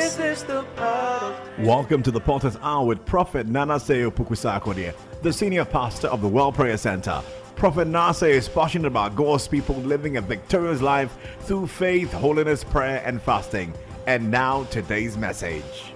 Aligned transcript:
This 0.00 0.18
is 0.18 0.44
the 0.44 0.62
part 0.76 1.36
Welcome 1.58 2.02
to 2.04 2.10
the 2.10 2.20
Potter's 2.20 2.56
Hour 2.62 2.86
with 2.86 3.04
Prophet 3.04 3.46
Nanaseo 3.46 4.10
Pukusakodia, 4.10 4.94
the 5.20 5.30
senior 5.30 5.66
pastor 5.66 6.08
of 6.08 6.22
the 6.22 6.26
World 6.26 6.54
Prayer 6.54 6.78
Center. 6.78 7.22
Prophet 7.54 7.86
Nase 7.86 8.26
is 8.26 8.48
passionate 8.48 8.86
about 8.86 9.14
God's 9.14 9.46
people 9.46 9.74
living 9.74 10.16
a 10.16 10.22
victorious 10.22 10.80
life 10.80 11.14
through 11.40 11.66
faith, 11.66 12.10
holiness, 12.14 12.64
prayer, 12.64 13.02
and 13.04 13.20
fasting. 13.20 13.74
And 14.06 14.30
now, 14.30 14.64
today's 14.70 15.18
message. 15.18 15.92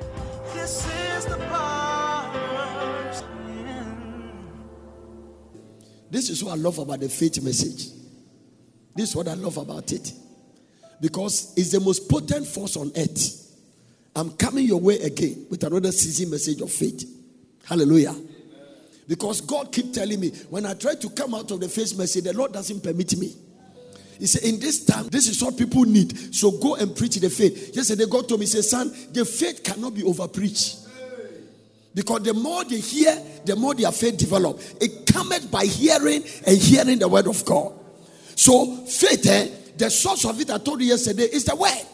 this 0.53 0.87
is 1.17 1.25
the. 1.25 1.39
This 6.11 6.29
is 6.29 6.45
what 6.45 6.53
I 6.53 6.57
love 6.57 6.79
about 6.79 7.01
the 7.01 7.09
faith 7.09 7.43
message. 7.43 7.87
This 8.95 9.09
is 9.09 9.17
what 9.17 9.29
I 9.29 9.35
love 9.35 9.57
about 9.57 9.91
it. 9.93 10.13
Because 11.01 11.55
it's 11.57 11.73
the 11.73 11.81
most 11.81 12.07
potent 12.11 12.47
force 12.47 12.77
on 12.77 12.93
earth. 12.99 13.44
I'm 14.17 14.31
coming 14.33 14.67
your 14.67 14.81
way 14.81 15.01
again 15.01 15.47
with 15.51 15.65
another 15.65 15.93
season 15.93 16.31
message 16.31 16.61
of 16.61 16.71
faith. 16.71 17.05
Hallelujah. 17.65 18.15
Because 19.07 19.41
God 19.41 19.73
keep 19.73 19.93
telling 19.93 20.21
me 20.21 20.31
when 20.51 20.67
I 20.67 20.75
try 20.75 20.95
to 20.95 21.11
come 21.11 21.35
out 21.35 21.51
of 21.51 21.61
the 21.61 21.69
faith 21.69 21.97
message, 21.99 22.25
the 22.25 22.33
Lord 22.33 22.53
doesn't 22.53 22.83
permit 22.83 23.17
me. 23.19 23.35
He 24.19 24.27
said, 24.27 24.45
In 24.45 24.61
this 24.61 24.85
time, 24.85 25.09
this 25.09 25.29
is 25.29 25.43
what 25.43 25.59
people 25.59 25.83
need. 25.83 26.35
So 26.35 26.53
go 26.53 26.77
and 26.77 26.97
preach 26.97 27.17
the 27.17 27.29
faith. 27.29 27.75
Yesterday, 27.75 28.05
God 28.09 28.29
told 28.29 28.41
me, 28.41 28.47
He 28.47 28.51
said, 28.51 28.65
Son, 28.65 28.95
the 29.13 29.25
faith 29.25 29.63
cannot 29.65 29.95
be 29.95 30.05
over 30.05 30.29
preached. 30.29 30.79
Because 31.95 32.23
the 32.23 32.35
more 32.35 32.65
they 32.65 32.81
hear, 32.81 33.17
the 33.45 33.55
more 33.55 33.75
their 33.75 33.93
faith 33.93 34.17
develop. 34.17 34.61
It 34.81 35.07
cometh 35.13 35.51
by 35.51 35.65
hearing 35.65 36.25
and 36.47 36.59
hearing 36.59 36.99
the 36.99 37.09
word 37.09 37.29
of 37.29 37.45
God. 37.45 37.73
So 38.37 38.85
faith, 38.87 39.27
eh, 39.27 39.49
the 39.77 39.91
source 39.91 40.25
of 40.25 40.41
it 40.41 40.51
I 40.51 40.59
told 40.59 40.81
you 40.81 40.89
yesterday 40.89 41.25
is 41.25 41.45
the 41.45 41.55
word. 41.55 41.87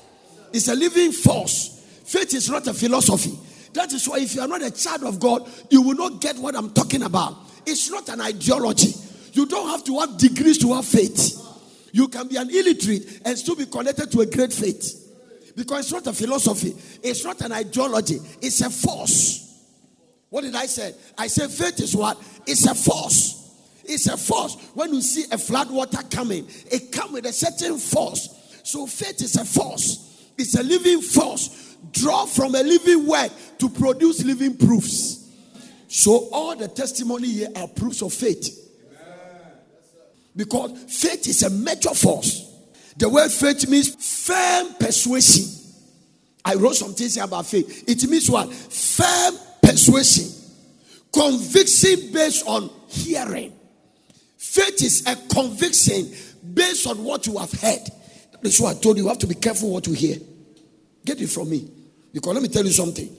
It's 0.52 0.68
a 0.68 0.74
living 0.74 1.12
force. 1.12 1.79
Faith 2.10 2.34
is 2.34 2.50
not 2.50 2.66
a 2.66 2.74
philosophy. 2.74 3.38
That 3.72 3.92
is 3.92 4.08
why 4.08 4.18
if 4.18 4.34
you 4.34 4.40
are 4.40 4.48
not 4.48 4.62
a 4.62 4.72
child 4.72 5.04
of 5.04 5.20
God, 5.20 5.48
you 5.70 5.80
will 5.80 5.94
not 5.94 6.20
get 6.20 6.36
what 6.38 6.56
I'm 6.56 6.72
talking 6.72 7.04
about. 7.04 7.36
It's 7.64 7.88
not 7.88 8.08
an 8.08 8.20
ideology. 8.20 8.92
You 9.32 9.46
don't 9.46 9.68
have 9.68 9.84
to 9.84 9.96
have 10.00 10.18
degrees 10.18 10.58
to 10.58 10.74
have 10.74 10.84
faith. 10.84 11.40
You 11.92 12.08
can 12.08 12.26
be 12.26 12.34
an 12.34 12.50
illiterate 12.50 13.20
and 13.24 13.38
still 13.38 13.54
be 13.54 13.66
connected 13.66 14.10
to 14.10 14.22
a 14.22 14.26
great 14.26 14.52
faith. 14.52 15.52
Because 15.54 15.84
it's 15.84 15.92
not 15.92 16.04
a 16.08 16.12
philosophy, 16.12 16.74
it's 17.00 17.24
not 17.24 17.40
an 17.42 17.52
ideology, 17.52 18.18
it's 18.42 18.60
a 18.60 18.70
force. 18.70 19.62
What 20.30 20.40
did 20.40 20.56
I 20.56 20.66
say? 20.66 20.92
I 21.16 21.28
said 21.28 21.48
faith 21.48 21.78
is 21.78 21.94
what? 21.94 22.20
It's 22.44 22.66
a 22.66 22.74
force. 22.74 23.54
It's 23.84 24.08
a 24.08 24.16
force. 24.16 24.56
When 24.74 24.92
you 24.94 25.00
see 25.00 25.26
a 25.30 25.38
flood 25.38 25.70
water 25.70 26.02
coming, 26.10 26.48
it 26.72 26.90
comes 26.90 27.12
with 27.12 27.26
a 27.26 27.32
certain 27.32 27.78
force. 27.78 28.60
So 28.64 28.88
faith 28.88 29.22
is 29.22 29.36
a 29.36 29.44
force. 29.44 30.08
It's 30.36 30.58
a 30.58 30.62
living 30.64 31.02
force. 31.02 31.69
Draw 31.92 32.26
from 32.26 32.54
a 32.54 32.62
living 32.62 33.06
word 33.06 33.30
to 33.58 33.68
produce 33.68 34.24
living 34.24 34.56
proofs. 34.56 35.28
So 35.88 36.28
all 36.32 36.54
the 36.54 36.68
testimony 36.68 37.28
here 37.28 37.48
are 37.56 37.66
proofs 37.66 38.02
of 38.02 38.12
faith. 38.12 38.56
Because 40.36 40.70
faith 40.88 41.26
is 41.26 41.42
a 41.42 41.50
major 41.50 41.90
force. 41.90 42.46
The 42.96 43.08
word 43.08 43.30
faith 43.30 43.68
means 43.68 43.94
firm 44.26 44.74
persuasion. 44.74 45.44
I 46.44 46.54
wrote 46.54 46.76
some 46.76 46.94
things 46.94 47.16
here 47.16 47.24
about 47.24 47.46
faith. 47.46 47.84
It 47.88 48.08
means 48.08 48.30
what? 48.30 48.52
Firm 48.52 49.34
persuasion. 49.62 50.32
Conviction 51.12 52.12
based 52.12 52.46
on 52.46 52.70
hearing. 52.88 53.52
Faith 54.36 54.82
is 54.82 55.06
a 55.06 55.16
conviction 55.32 56.12
based 56.54 56.86
on 56.86 57.02
what 57.04 57.26
you 57.26 57.36
have 57.38 57.52
heard. 57.52 57.88
That's 58.42 58.60
why 58.60 58.70
I 58.70 58.74
told 58.74 58.96
you, 58.96 59.04
you 59.04 59.08
have 59.08 59.18
to 59.18 59.26
be 59.26 59.34
careful 59.34 59.70
what 59.70 59.86
you 59.86 59.92
hear. 59.92 60.16
Get 61.04 61.20
it 61.20 61.28
from 61.28 61.50
me. 61.50 61.70
Because 62.12 62.34
let 62.34 62.42
me 62.42 62.48
tell 62.48 62.64
you 62.64 62.72
something. 62.72 63.16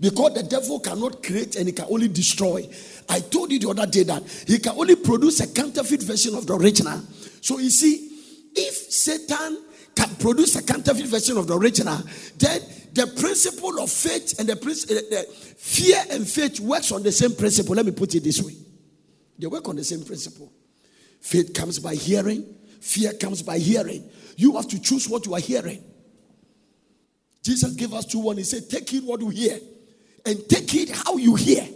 Because 0.00 0.34
the 0.34 0.42
devil 0.42 0.80
cannot 0.80 1.22
create 1.22 1.56
and 1.56 1.66
he 1.66 1.72
can 1.72 1.86
only 1.90 2.08
destroy. 2.08 2.66
I 3.08 3.20
told 3.20 3.52
you 3.52 3.58
the 3.58 3.68
other 3.68 3.86
day 3.86 4.02
that 4.04 4.22
he 4.46 4.58
can 4.58 4.72
only 4.72 4.96
produce 4.96 5.40
a 5.40 5.52
counterfeit 5.52 6.02
version 6.02 6.34
of 6.34 6.46
the 6.46 6.54
original. 6.54 7.02
So 7.42 7.58
you 7.58 7.68
see, 7.68 8.08
if 8.54 8.74
Satan 8.74 9.62
can 9.94 10.14
produce 10.16 10.56
a 10.56 10.62
counterfeit 10.62 11.06
version 11.06 11.36
of 11.36 11.46
the 11.46 11.56
original, 11.56 11.98
then 12.38 12.62
the 12.94 13.06
principle 13.20 13.78
of 13.80 13.90
faith 13.90 14.38
and 14.40 14.48
the, 14.48 14.56
princ- 14.56 14.90
uh, 14.90 14.94
the 15.10 15.22
fear 15.58 16.02
and 16.10 16.26
faith 16.26 16.60
works 16.60 16.90
on 16.92 17.02
the 17.02 17.12
same 17.12 17.34
principle. 17.36 17.74
Let 17.74 17.84
me 17.84 17.92
put 17.92 18.14
it 18.14 18.24
this 18.24 18.42
way. 18.42 18.54
They 19.38 19.46
work 19.46 19.68
on 19.68 19.76
the 19.76 19.84
same 19.84 20.02
principle. 20.04 20.52
Faith 21.20 21.52
comes 21.52 21.78
by 21.78 21.94
hearing, 21.94 22.44
fear 22.80 23.12
comes 23.12 23.42
by 23.42 23.58
hearing. 23.58 24.08
You 24.36 24.56
have 24.56 24.68
to 24.68 24.80
choose 24.80 25.08
what 25.08 25.26
you 25.26 25.34
are 25.34 25.40
hearing. 25.40 25.84
Jesus 27.42 27.74
gave 27.74 27.92
us 27.94 28.04
two 28.04 28.18
one. 28.18 28.36
He 28.36 28.44
said, 28.44 28.68
Take 28.68 28.92
it 28.94 29.04
what 29.04 29.20
you 29.20 29.28
hear, 29.30 29.58
and 30.26 30.48
take 30.48 30.74
it 30.74 30.90
how 30.90 31.16
you 31.16 31.34
hear. 31.34 31.66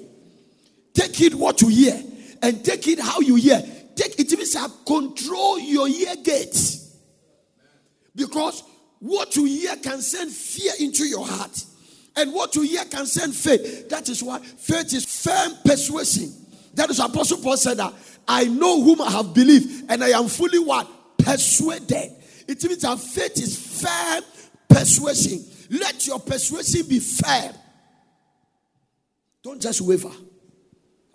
Take 0.92 1.20
it 1.20 1.34
what 1.34 1.60
you 1.60 1.68
hear, 1.68 2.02
and 2.42 2.64
take 2.64 2.86
it 2.88 3.00
how 3.00 3.20
you 3.20 3.36
hear. 3.36 3.62
Take 3.94 4.18
it 4.18 4.30
means 4.36 4.56
uh, 4.56 4.68
control 4.86 5.58
your 5.58 5.88
ear 5.88 6.16
gates. 6.22 6.96
Because 8.14 8.62
what 8.98 9.34
you 9.36 9.44
hear 9.44 9.76
can 9.76 10.00
send 10.00 10.30
fear 10.30 10.72
into 10.80 11.04
your 11.04 11.26
heart. 11.26 11.64
And 12.16 12.32
what 12.32 12.54
you 12.54 12.62
hear 12.62 12.84
can 12.84 13.06
send 13.06 13.34
faith. 13.34 13.88
That 13.88 14.08
is 14.08 14.22
why 14.22 14.38
faith 14.38 14.94
is 14.94 15.04
firm 15.04 15.52
persuasion. 15.64 16.32
That 16.74 16.90
is 16.90 17.00
Apostle 17.00 17.38
Paul 17.38 17.56
said 17.56 17.78
that 17.78 17.92
I 18.26 18.44
know 18.44 18.82
whom 18.82 19.00
I 19.00 19.10
have 19.10 19.34
believed, 19.34 19.90
and 19.90 20.02
I 20.02 20.10
am 20.10 20.28
fully 20.28 20.58
what? 20.58 20.88
Persuaded. 21.18 22.12
It 22.46 22.62
means 22.64 22.82
that 22.82 22.98
faith 22.98 23.38
is 23.42 23.82
firm 23.82 24.22
persuasion. 24.68 25.44
Let 25.70 26.06
your 26.06 26.20
persuasion 26.20 26.86
be 26.88 27.00
firm. 27.00 27.54
Don't 29.42 29.60
just 29.60 29.80
waver. 29.80 30.10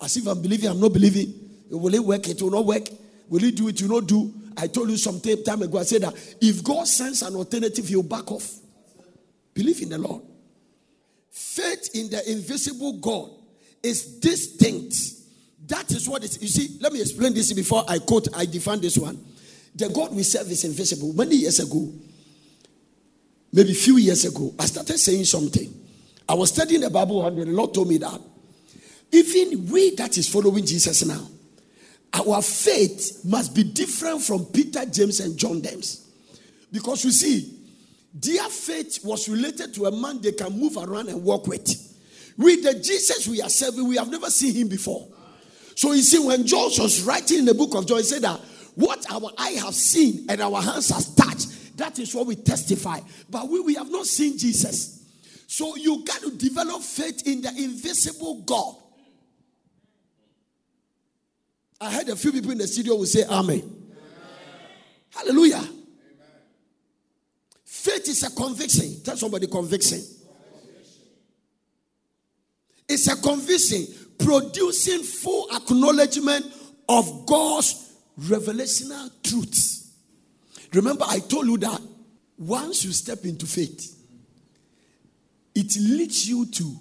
As 0.01 0.15
if 0.15 0.27
I'm 0.27 0.41
believing, 0.41 0.69
I'm 0.69 0.79
not 0.79 0.93
believing. 0.93 1.33
Will 1.69 1.93
it 1.93 2.03
work? 2.03 2.27
It 2.27 2.41
will 2.41 2.51
not 2.51 2.65
work. 2.65 2.87
Will 3.27 3.43
it 3.43 3.55
do 3.55 3.67
it? 3.67 3.79
You 3.81 3.87
not 3.87 4.07
do. 4.07 4.33
I 4.57 4.67
told 4.67 4.89
you 4.89 4.97
some 4.97 5.21
time 5.21 5.61
ago. 5.61 5.77
I 5.77 5.83
said 5.83 6.01
that 6.01 6.13
if 6.41 6.63
God 6.63 6.87
sends 6.87 7.21
an 7.21 7.35
alternative, 7.35 7.87
he'll 7.87 8.03
back 8.03 8.31
off. 8.31 8.55
Believe 9.53 9.81
in 9.81 9.89
the 9.89 9.97
Lord. 9.97 10.23
Faith 11.29 11.89
in 11.93 12.09
the 12.09 12.31
invisible 12.31 12.93
God 12.99 13.29
is 13.83 14.19
distinct. 14.19 14.95
That 15.67 15.91
is 15.91 16.09
what 16.09 16.23
it 16.23 16.31
is. 16.31 16.41
You 16.41 16.47
see, 16.47 16.77
let 16.81 16.91
me 16.91 17.01
explain 17.01 17.33
this 17.33 17.53
before 17.53 17.83
I 17.87 17.99
quote, 17.99 18.27
I 18.35 18.45
define 18.45 18.81
this 18.81 18.97
one. 18.97 19.23
The 19.75 19.89
God 19.89 20.13
we 20.13 20.23
serve 20.23 20.49
is 20.51 20.63
invisible. 20.65 21.13
Many 21.13 21.35
years 21.35 21.59
ago, 21.59 21.93
maybe 23.51 23.71
a 23.71 23.75
few 23.75 23.97
years 23.97 24.25
ago, 24.25 24.53
I 24.59 24.65
started 24.65 24.97
saying 24.97 25.25
something. 25.25 25.73
I 26.27 26.33
was 26.33 26.49
studying 26.49 26.81
the 26.81 26.89
Bible 26.89 27.25
and 27.25 27.37
the 27.37 27.45
Lord 27.45 27.73
told 27.73 27.87
me 27.87 27.97
that 27.97 28.19
even 29.11 29.67
we 29.69 29.95
that 29.95 30.17
is 30.17 30.29
following 30.29 30.65
Jesus 30.65 31.03
now, 31.05 31.27
our 32.13 32.41
faith 32.41 33.21
must 33.25 33.55
be 33.55 33.63
different 33.63 34.21
from 34.21 34.45
Peter, 34.45 34.85
James, 34.85 35.19
and 35.19 35.37
John 35.37 35.61
James. 35.61 36.07
Because 36.71 37.03
you 37.03 37.11
see, 37.11 37.55
their 38.13 38.47
faith 38.49 38.99
was 39.03 39.29
related 39.29 39.73
to 39.75 39.85
a 39.85 39.91
man 39.91 40.21
they 40.21 40.31
can 40.31 40.57
move 40.59 40.77
around 40.77 41.09
and 41.09 41.23
walk 41.23 41.47
with. 41.47 41.67
With 42.37 42.63
the 42.63 42.75
Jesus 42.75 43.27
we 43.27 43.41
are 43.41 43.49
serving, 43.49 43.87
we 43.87 43.97
have 43.97 44.09
never 44.09 44.29
seen 44.29 44.55
him 44.55 44.67
before. 44.67 45.07
So 45.75 45.93
you 45.93 46.01
see, 46.01 46.19
when 46.19 46.45
John 46.45 46.69
was 46.77 47.03
writing 47.03 47.39
in 47.39 47.45
the 47.45 47.53
book 47.53 47.75
of 47.75 47.87
John, 47.87 47.97
he 47.97 48.03
said 48.03 48.21
that 48.23 48.39
what 48.75 49.05
our 49.11 49.31
eye 49.37 49.59
have 49.63 49.73
seen 49.73 50.25
and 50.29 50.41
our 50.41 50.61
hands 50.61 50.89
have 50.89 51.15
touched, 51.15 51.47
that 51.79 51.97
is 51.99 52.13
what 52.13 52.27
we 52.27 52.35
testify. 52.35 52.99
But 53.29 53.49
we, 53.49 53.59
we 53.61 53.75
have 53.75 53.89
not 53.89 54.05
seen 54.05 54.37
Jesus. 54.37 55.03
So 55.47 55.75
you 55.75 56.03
got 56.05 56.21
to 56.21 56.31
develop 56.31 56.81
faith 56.81 57.25
in 57.25 57.41
the 57.41 57.49
invisible 57.49 58.41
God. 58.41 58.75
I 61.81 61.91
heard 61.91 62.09
a 62.09 62.15
few 62.15 62.31
people 62.31 62.51
in 62.51 62.57
the 62.57 62.67
studio 62.67 62.95
will 62.95 63.05
say 63.05 63.23
Amen. 63.23 63.59
Amen. 63.59 63.71
Hallelujah. 65.15 65.55
Amen. 65.55 65.71
Faith 67.65 68.07
is 68.09 68.23
a 68.23 68.35
conviction. 68.35 69.01
Tell 69.03 69.17
somebody 69.17 69.47
conviction. 69.47 70.01
It's 72.87 73.07
a 73.07 73.15
conviction 73.15 73.87
producing 74.17 75.03
full 75.03 75.47
acknowledgement 75.55 76.45
of 76.89 77.25
God's 77.25 77.93
revelational 78.19 79.09
truths. 79.23 79.78
Remember, 80.73 81.05
I 81.07 81.19
told 81.19 81.47
you 81.47 81.57
that 81.57 81.81
once 82.37 82.85
you 82.85 82.91
step 82.91 83.25
into 83.25 83.45
faith, 83.45 83.95
it 85.55 85.75
leads 85.79 86.29
you 86.29 86.45
to 86.45 86.75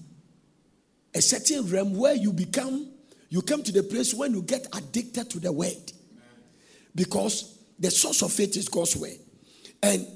a 1.15 1.21
certain 1.21 1.69
realm 1.69 1.97
where 1.97 2.15
you 2.15 2.33
become, 2.33 2.91
you 3.29 3.43
come 3.43 3.63
to 3.63 3.73
the 3.73 3.83
place 3.83 4.15
when 4.15 4.35
you 4.35 4.43
get 4.43 4.67
addicted 4.73 5.31
to 5.31 5.41
the 5.41 5.51
word. 5.51 5.93
Because 6.95 7.59
the 7.79 7.91
source 7.91 8.23
of 8.23 8.33
faith 8.33 8.57
is 8.57 8.69
God's 8.69 8.97
word. 8.97 9.19
And 9.83 10.07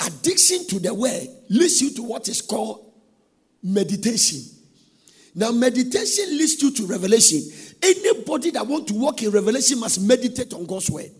addiction 0.00 0.66
to 0.68 0.78
the 0.78 0.94
word 0.94 1.26
leads 1.48 1.80
you 1.82 1.90
to 1.94 2.02
what 2.02 2.28
is 2.28 2.40
called 2.40 2.92
meditation. 3.62 4.40
Now, 5.34 5.50
meditation 5.52 6.36
leads 6.36 6.60
you 6.62 6.70
to 6.72 6.86
revelation. 6.86 7.42
Anybody 7.82 8.50
that 8.50 8.66
want 8.66 8.88
to 8.88 8.94
walk 8.94 9.22
in 9.22 9.30
revelation 9.30 9.78
must 9.78 10.00
meditate 10.00 10.52
on 10.52 10.66
God's 10.66 10.90
word. 10.90 11.10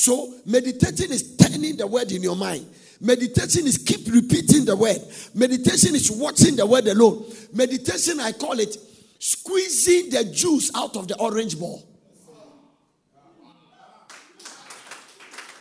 So, 0.00 0.32
meditating 0.46 1.10
is 1.10 1.34
turning 1.36 1.76
the 1.76 1.84
word 1.84 2.12
in 2.12 2.22
your 2.22 2.36
mind. 2.36 2.64
Meditation 3.00 3.66
is 3.66 3.78
keep 3.78 4.06
repeating 4.06 4.64
the 4.64 4.76
word. 4.76 4.98
Meditation 5.34 5.96
is 5.96 6.08
watching 6.08 6.54
the 6.54 6.64
word 6.64 6.86
alone. 6.86 7.24
Meditation, 7.52 8.20
I 8.20 8.30
call 8.30 8.60
it 8.60 8.76
squeezing 9.18 10.10
the 10.10 10.22
juice 10.26 10.70
out 10.76 10.96
of 10.96 11.08
the 11.08 11.18
orange 11.18 11.58
ball. 11.58 11.82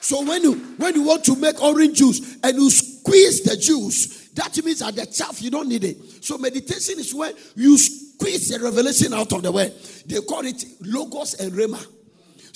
So 0.02 0.24
when 0.24 0.44
you 0.44 0.54
when 0.78 0.94
you 0.94 1.02
want 1.02 1.26
to 1.26 1.36
make 1.36 1.60
orange 1.60 1.98
juice 1.98 2.38
and 2.44 2.58
you 2.58 2.70
squeeze 2.70 3.42
the 3.42 3.58
juice, 3.58 4.28
that 4.36 4.56
means 4.64 4.84
at 4.84 4.96
the 4.98 5.08
chaff 5.08 5.42
you 5.42 5.50
don't 5.50 5.68
need 5.68 5.84
it. 5.84 5.98
So 6.24 6.38
meditation 6.38 7.00
is 7.00 7.12
when 7.12 7.34
you 7.56 7.76
squeeze 7.76 8.50
the 8.50 8.64
revelation 8.64 9.16
out 9.16 9.34
of 9.34 9.42
the 9.42 9.52
word. 9.52 9.74
They 10.06 10.22
call 10.22 10.46
it 10.46 10.64
logos 10.82 11.34
and 11.34 11.54
rhema. 11.54 11.84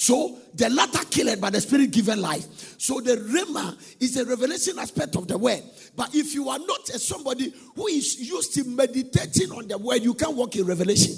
So 0.01 0.35
the 0.55 0.67
latter 0.67 1.05
killed, 1.11 1.39
but 1.39 1.53
the 1.53 1.61
spirit 1.61 1.91
given 1.91 2.19
life. 2.19 2.79
So 2.79 3.01
the 3.01 3.17
rhema 3.17 3.77
is 4.01 4.17
a 4.17 4.25
revelation 4.25 4.79
aspect 4.79 5.15
of 5.15 5.27
the 5.27 5.37
word. 5.37 5.61
But 5.95 6.15
if 6.15 6.33
you 6.33 6.49
are 6.49 6.57
not 6.57 6.89
a 6.89 6.97
somebody 6.97 7.53
who 7.75 7.85
is 7.85 8.19
used 8.19 8.55
to 8.55 8.63
meditating 8.63 9.51
on 9.51 9.67
the 9.67 9.77
word, 9.77 10.01
you 10.01 10.15
can't 10.15 10.35
walk 10.35 10.55
in 10.55 10.65
revelation. 10.65 11.13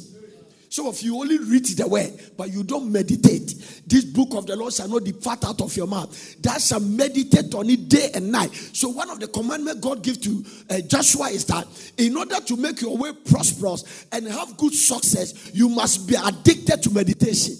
Some 0.68 0.88
of 0.88 1.02
you 1.02 1.18
only 1.18 1.38
read 1.38 1.66
the 1.66 1.88
word, 1.88 2.12
but 2.36 2.52
you 2.52 2.62
don't 2.62 2.92
meditate. 2.92 3.84
This 3.88 4.04
book 4.04 4.34
of 4.34 4.48
the 4.48 4.58
Lord 4.58 4.74
shall 4.74 4.90
not 4.90 5.06
depart 5.06 5.46
out 5.46 5.62
of 5.62 5.74
your 5.78 5.88
mouth. 5.88 6.42
That 6.42 6.62
shall 6.62 6.82
meditate 6.82 7.56
on 7.56 7.70
it 7.70 7.88
day 7.88 8.10
and 8.14 8.34
night. 8.34 8.54
So, 8.74 8.90
one 8.90 9.10
of 9.10 9.22
the 9.22 9.28
commandments 9.30 9.80
God 9.80 10.04
gives 10.04 10.18
to 10.18 10.44
uh, 10.70 10.82
Joshua 10.82 11.30
is 11.30 11.46
that 11.46 11.66
in 11.98 12.18
order 12.18 12.42
to 12.42 12.58
make 12.58 12.82
your 12.82 12.98
way 12.98 13.14
prosperous 13.14 14.08
and 14.12 14.28
have 14.28 14.58
good 14.58 14.74
success, 14.74 15.52
you 15.54 15.70
must 15.70 16.06
be 16.06 16.16
addicted 16.16 16.84
to 16.84 16.90
meditation. 16.90 17.56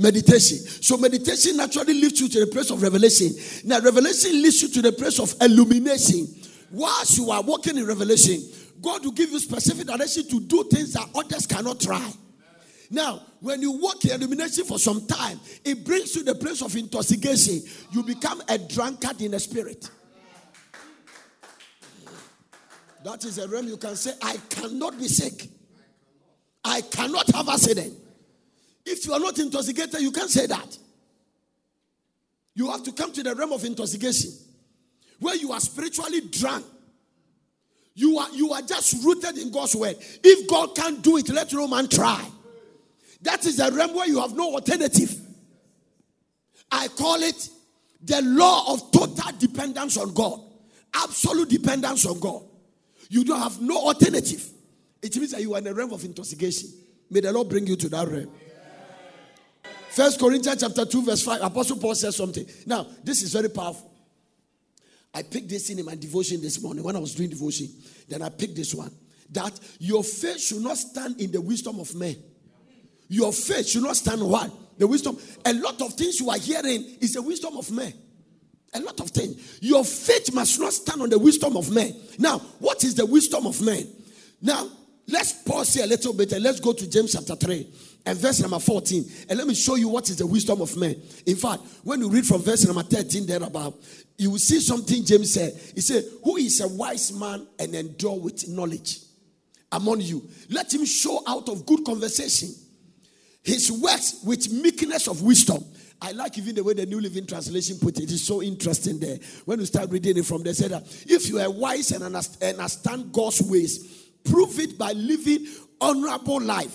Meditation. 0.00 0.58
So, 0.58 0.96
meditation 0.96 1.56
naturally 1.56 1.92
leads 1.92 2.20
you 2.20 2.28
to 2.28 2.40
the 2.40 2.46
place 2.46 2.70
of 2.70 2.80
revelation. 2.80 3.32
Now, 3.64 3.80
revelation 3.80 4.30
leads 4.40 4.62
you 4.62 4.68
to 4.68 4.82
the 4.82 4.92
place 4.92 5.18
of 5.18 5.34
illumination. 5.40 6.28
Whilst 6.70 7.18
you 7.18 7.32
are 7.32 7.42
walking 7.42 7.76
in 7.76 7.84
revelation, 7.84 8.40
God 8.80 9.04
will 9.04 9.10
give 9.10 9.30
you 9.30 9.40
specific 9.40 9.88
direction 9.88 10.28
to 10.28 10.40
do 10.40 10.62
things 10.70 10.92
that 10.92 11.04
others 11.16 11.48
cannot 11.48 11.80
try. 11.80 12.12
Now, 12.92 13.22
when 13.40 13.60
you 13.60 13.72
walk 13.72 14.04
in 14.04 14.12
illumination 14.12 14.64
for 14.66 14.78
some 14.78 15.04
time, 15.08 15.40
it 15.64 15.84
brings 15.84 16.14
you 16.14 16.22
to 16.22 16.32
the 16.32 16.38
place 16.38 16.62
of 16.62 16.76
intoxication. 16.76 17.60
You 17.90 18.04
become 18.04 18.40
a 18.48 18.56
drunkard 18.56 19.20
in 19.20 19.32
the 19.32 19.40
spirit. 19.40 19.90
That 23.02 23.24
is 23.24 23.38
a 23.38 23.48
realm 23.48 23.66
you 23.66 23.76
can 23.78 23.96
say, 23.96 24.12
I 24.22 24.36
cannot 24.48 24.96
be 24.96 25.08
sick. 25.08 25.48
I 26.64 26.82
cannot 26.82 27.28
have 27.34 27.48
accident. 27.48 27.94
If 28.90 29.06
you 29.06 29.12
are 29.12 29.20
not 29.20 29.38
intoxicated, 29.38 30.00
you 30.00 30.10
can't 30.10 30.30
say 30.30 30.46
that. 30.46 30.78
You 32.54 32.70
have 32.70 32.82
to 32.84 32.92
come 32.92 33.12
to 33.12 33.22
the 33.22 33.34
realm 33.34 33.52
of 33.52 33.64
intoxication 33.64 34.32
where 35.20 35.36
you 35.36 35.52
are 35.52 35.60
spiritually 35.60 36.22
drunk. 36.22 36.64
You 37.94 38.18
are, 38.18 38.30
you 38.30 38.52
are 38.52 38.62
just 38.62 39.04
rooted 39.04 39.38
in 39.38 39.50
God's 39.50 39.74
word. 39.74 39.96
If 40.22 40.48
God 40.48 40.74
can't 40.74 41.02
do 41.02 41.16
it, 41.16 41.28
let 41.28 41.52
no 41.52 41.66
man 41.68 41.88
try. 41.88 42.24
That 43.22 43.44
is 43.44 43.58
a 43.58 43.70
realm 43.70 43.94
where 43.94 44.06
you 44.06 44.20
have 44.20 44.34
no 44.34 44.54
alternative. 44.54 45.14
I 46.70 46.88
call 46.88 47.22
it 47.22 47.48
the 48.02 48.22
law 48.22 48.72
of 48.72 48.92
total 48.92 49.32
dependence 49.38 49.96
on 49.96 50.14
God, 50.14 50.40
absolute 50.94 51.48
dependence 51.48 52.06
on 52.06 52.20
God. 52.20 52.42
You 53.10 53.24
don't 53.24 53.40
have 53.40 53.60
no 53.60 53.76
alternative. 53.76 54.48
It 55.02 55.16
means 55.16 55.32
that 55.32 55.40
you 55.40 55.54
are 55.54 55.58
in 55.58 55.66
a 55.66 55.74
realm 55.74 55.92
of 55.92 56.04
intoxication. 56.04 56.70
May 57.10 57.20
the 57.20 57.32
Lord 57.32 57.48
bring 57.48 57.66
you 57.66 57.76
to 57.76 57.88
that 57.88 58.06
realm. 58.06 58.30
First 59.98 60.20
Corinthians 60.20 60.60
chapter 60.60 60.84
2, 60.84 61.06
verse 61.06 61.24
5. 61.24 61.42
Apostle 61.42 61.76
Paul 61.76 61.96
says 61.96 62.14
something. 62.14 62.46
Now, 62.66 62.86
this 63.02 63.20
is 63.20 63.32
very 63.32 63.50
powerful. 63.50 63.90
I 65.12 65.24
picked 65.24 65.48
this 65.48 65.70
in 65.70 65.84
my 65.84 65.96
devotion 65.96 66.40
this 66.40 66.62
morning 66.62 66.84
when 66.84 66.94
I 66.94 67.00
was 67.00 67.16
doing 67.16 67.30
devotion. 67.30 67.66
Then 68.08 68.22
I 68.22 68.28
picked 68.28 68.54
this 68.54 68.72
one 68.72 68.92
that 69.30 69.58
your 69.80 70.04
faith 70.04 70.40
should 70.40 70.62
not 70.62 70.76
stand 70.76 71.20
in 71.20 71.32
the 71.32 71.40
wisdom 71.40 71.80
of 71.80 71.92
men. 71.96 72.14
Your 73.08 73.32
faith 73.32 73.66
should 73.66 73.82
not 73.82 73.96
stand 73.96 74.22
what? 74.22 74.52
The 74.78 74.86
wisdom. 74.86 75.18
A 75.44 75.52
lot 75.54 75.82
of 75.82 75.94
things 75.94 76.20
you 76.20 76.30
are 76.30 76.38
hearing 76.38 76.84
is 77.00 77.14
the 77.14 77.22
wisdom 77.22 77.56
of 77.56 77.68
men. 77.72 77.92
A 78.74 78.80
lot 78.80 79.00
of 79.00 79.10
things. 79.10 79.58
Your 79.60 79.84
faith 79.84 80.32
must 80.32 80.60
not 80.60 80.74
stand 80.74 81.02
on 81.02 81.10
the 81.10 81.18
wisdom 81.18 81.56
of 81.56 81.72
men. 81.72 81.92
Now, 82.20 82.38
what 82.60 82.84
is 82.84 82.94
the 82.94 83.04
wisdom 83.04 83.48
of 83.48 83.60
men? 83.60 83.88
Now, 84.40 84.70
let's 85.08 85.32
pause 85.42 85.74
here 85.74 85.82
a 85.82 85.88
little 85.88 86.12
bit 86.12 86.30
and 86.30 86.44
let's 86.44 86.60
go 86.60 86.72
to 86.72 86.88
James 86.88 87.14
chapter 87.14 87.34
3 87.34 87.66
and 88.08 88.18
verse 88.18 88.40
number 88.40 88.58
14. 88.58 89.04
And 89.28 89.38
let 89.38 89.46
me 89.46 89.54
show 89.54 89.74
you 89.74 89.90
what 89.90 90.08
is 90.08 90.16
the 90.16 90.26
wisdom 90.26 90.62
of 90.62 90.74
men. 90.78 90.96
In 91.26 91.36
fact, 91.36 91.60
when 91.84 92.00
you 92.00 92.08
read 92.08 92.24
from 92.24 92.40
verse 92.40 92.66
number 92.66 92.82
13 92.82 93.26
there 93.26 93.42
about, 93.42 93.74
you 94.16 94.30
will 94.30 94.38
see 94.38 94.60
something 94.60 95.04
James 95.04 95.34
said. 95.34 95.52
He 95.74 95.82
said, 95.82 96.04
Who 96.24 96.38
is 96.38 96.58
a 96.62 96.68
wise 96.68 97.12
man 97.12 97.46
and 97.58 97.74
endure 97.74 98.18
with 98.18 98.48
knowledge 98.48 99.00
among 99.70 100.00
you? 100.00 100.26
Let 100.48 100.72
him 100.72 100.86
show 100.86 101.22
out 101.26 101.50
of 101.50 101.66
good 101.66 101.84
conversation 101.84 102.48
his 103.42 103.70
works 103.70 104.22
with 104.24 104.50
meekness 104.52 105.06
of 105.06 105.20
wisdom. 105.20 105.62
I 106.00 106.12
like 106.12 106.38
even 106.38 106.54
the 106.54 106.64
way 106.64 106.72
the 106.72 106.86
New 106.86 107.02
Living 107.02 107.26
Translation 107.26 107.78
put 107.78 107.98
it. 107.98 108.04
It 108.04 108.12
is 108.12 108.24
so 108.24 108.42
interesting 108.42 108.98
there. 109.00 109.18
When 109.44 109.60
you 109.60 109.66
start 109.66 109.90
reading 109.90 110.16
it 110.16 110.24
from 110.24 110.42
there, 110.42 110.54
said 110.54 110.70
that 110.70 110.84
if 111.06 111.28
you 111.28 111.40
are 111.40 111.50
wise 111.50 111.90
and 111.92 112.04
understand 112.04 113.12
God's 113.12 113.42
ways, 113.42 114.06
prove 114.24 114.58
it 114.60 114.78
by 114.78 114.92
living 114.92 115.46
honorable 115.78 116.40
life 116.40 116.74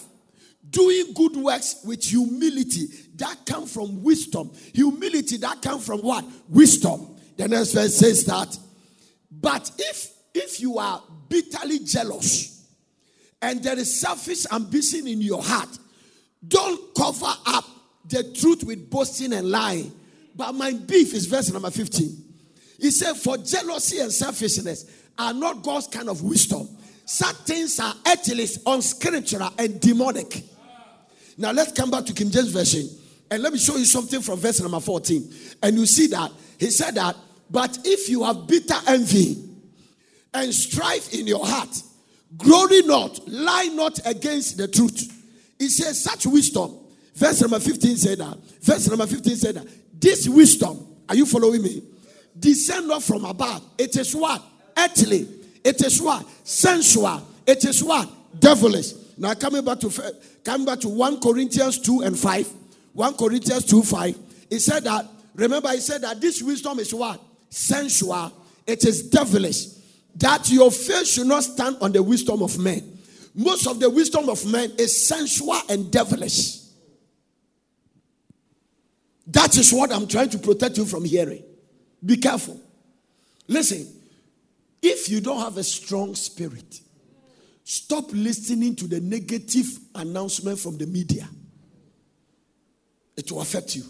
doing 0.74 1.14
good 1.14 1.38
works 1.38 1.82
with 1.86 2.04
humility 2.04 2.88
that 3.16 3.46
come 3.46 3.66
from 3.66 4.04
wisdom. 4.04 4.52
Humility 4.74 5.38
that 5.38 5.62
come 5.62 5.80
from 5.80 6.02
what? 6.02 6.26
Wisdom. 6.50 7.16
The 7.38 7.48
next 7.48 7.72
verse 7.74 7.96
says 7.96 8.26
that 8.26 8.58
but 9.32 9.72
if 9.78 10.12
if 10.34 10.62
you 10.62 10.78
are 10.78 11.02
bitterly 11.30 11.80
jealous 11.80 12.66
and 13.42 13.64
there 13.64 13.78
is 13.78 14.00
selfish 14.00 14.46
ambition 14.52 15.08
in 15.08 15.22
your 15.22 15.42
heart 15.42 15.70
don't 16.48 16.94
cover 16.96 17.34
up 17.48 17.66
the 18.06 18.24
truth 18.34 18.64
with 18.64 18.90
boasting 18.90 19.34
and 19.34 19.50
lying. 19.50 19.92
But 20.36 20.54
my 20.54 20.74
beef 20.74 21.14
is 21.14 21.26
verse 21.26 21.52
number 21.52 21.72
15 21.72 22.24
he 22.80 22.92
said 22.92 23.16
for 23.16 23.38
jealousy 23.38 24.00
and 24.00 24.12
selfishness 24.12 24.86
are 25.18 25.34
not 25.34 25.64
god's 25.64 25.88
kind 25.88 26.10
of 26.10 26.22
wisdom. 26.24 26.68
Such 27.06 27.36
things 27.38 27.80
are 27.80 27.94
atheist 28.08 28.60
unscriptural 28.66 29.52
and 29.58 29.80
demonic 29.80 30.44
now 31.38 31.52
let's 31.52 31.72
come 31.72 31.90
back 31.90 32.06
to 32.06 32.14
King 32.14 32.32
James 32.32 32.50
Version 32.52 32.90
and 33.32 33.42
let 33.42 33.54
me 33.54 33.60
show 33.60 33.76
you 33.78 33.86
something 33.86 34.22
from 34.22 34.40
verse 34.40 34.62
number 34.62 34.80
14. 34.80 35.34
And 35.64 35.78
you 35.78 35.86
see 35.86 36.08
that 36.08 36.32
he 36.60 36.70
said 36.70 36.96
that, 36.96 37.16
but 37.50 37.80
if 37.84 38.10
you 38.10 38.24
have 38.24 38.48
bitter 38.48 38.76
envy 38.88 39.44
and 40.34 40.54
strife 40.54 41.14
in 41.14 41.28
your 41.28 41.46
heart, 41.46 41.76
glory 42.38 42.82
not, 42.84 43.20
lie 43.28 43.70
not 43.74 44.00
against 44.06 44.58
the 44.58 44.68
truth. 44.68 45.12
He 45.60 45.70
says, 45.70 46.04
such 46.04 46.26
wisdom. 46.26 46.78
Verse 47.16 47.42
number 47.42 47.60
15 47.60 47.98
said 47.98 48.18
that. 48.20 48.38
Verse 48.62 48.88
number 48.90 49.08
15 49.08 49.36
said 49.36 49.56
that. 49.56 49.68
This 50.00 50.28
wisdom, 50.28 50.86
are 51.08 51.16
you 51.16 51.26
following 51.26 51.62
me? 51.62 51.84
Descend 52.38 52.88
not 52.88 53.04
from 53.04 53.26
above. 53.26 53.64
It 53.78 53.96
is 53.96 54.16
what? 54.16 54.44
Earthly. 54.78 55.28
It 55.64 55.82
is 55.84 56.02
what? 56.02 56.26
Sensual. 56.44 57.26
It 57.46 57.64
is 57.66 57.84
what? 57.84 58.10
Devilish. 58.40 58.94
Now 59.18 59.34
coming 59.34 59.64
back 59.64 59.80
to 59.82 60.16
coming 60.44 60.66
back 60.66 60.80
to 60.82 60.90
1 60.90 61.20
Corinthians 61.20 61.80
2 61.80 62.02
and 62.02 62.18
5. 62.18 62.54
1 62.94 63.14
Corinthians 63.16 63.66
2 63.66 63.84
5. 63.84 64.18
He 64.50 64.60
said 64.60 64.84
that, 64.84 65.06
remember, 65.36 65.70
he 65.70 65.80
said 65.80 66.02
that 66.02 66.22
this 66.22 66.42
wisdom 66.42 66.80
is 66.80 66.94
what? 66.94 67.22
Sensual, 67.50 68.32
it 68.66 68.86
is 68.86 69.10
devilish. 69.10 69.68
That 70.16 70.50
your 70.52 70.72
faith 70.72 71.08
should 71.08 71.28
not 71.28 71.44
stand 71.44 71.78
on 71.82 71.92
the 71.92 72.04
wisdom 72.04 72.44
of 72.44 72.58
men. 72.60 73.00
Most 73.34 73.66
of 73.66 73.80
the 73.80 73.90
wisdom 73.90 74.30
of 74.30 74.46
men 74.46 74.72
is 74.78 75.08
sensual 75.08 75.60
and 75.70 75.92
devilish. 75.92 76.60
That 79.28 79.58
is 79.58 79.74
what 79.74 79.92
I'm 79.92 80.08
trying 80.08 80.30
to 80.30 80.38
protect 80.38 80.78
you 80.78 80.86
from 80.86 81.06
hearing. 81.06 81.44
Be 82.06 82.18
careful. 82.18 82.60
Listen, 83.48 83.88
if 84.82 85.10
you 85.10 85.22
don't 85.22 85.40
have 85.40 85.58
a 85.58 85.64
strong 85.64 86.14
spirit, 86.14 86.82
Stop 87.64 88.12
listening 88.12 88.76
to 88.76 88.88
the 88.88 89.00
negative 89.00 89.66
announcement 89.96 90.60
from 90.60 90.78
the 90.78 90.86
media. 90.86 91.28
It 93.16 93.32
will 93.32 93.42
affect 93.42 93.76
you. 93.76 93.84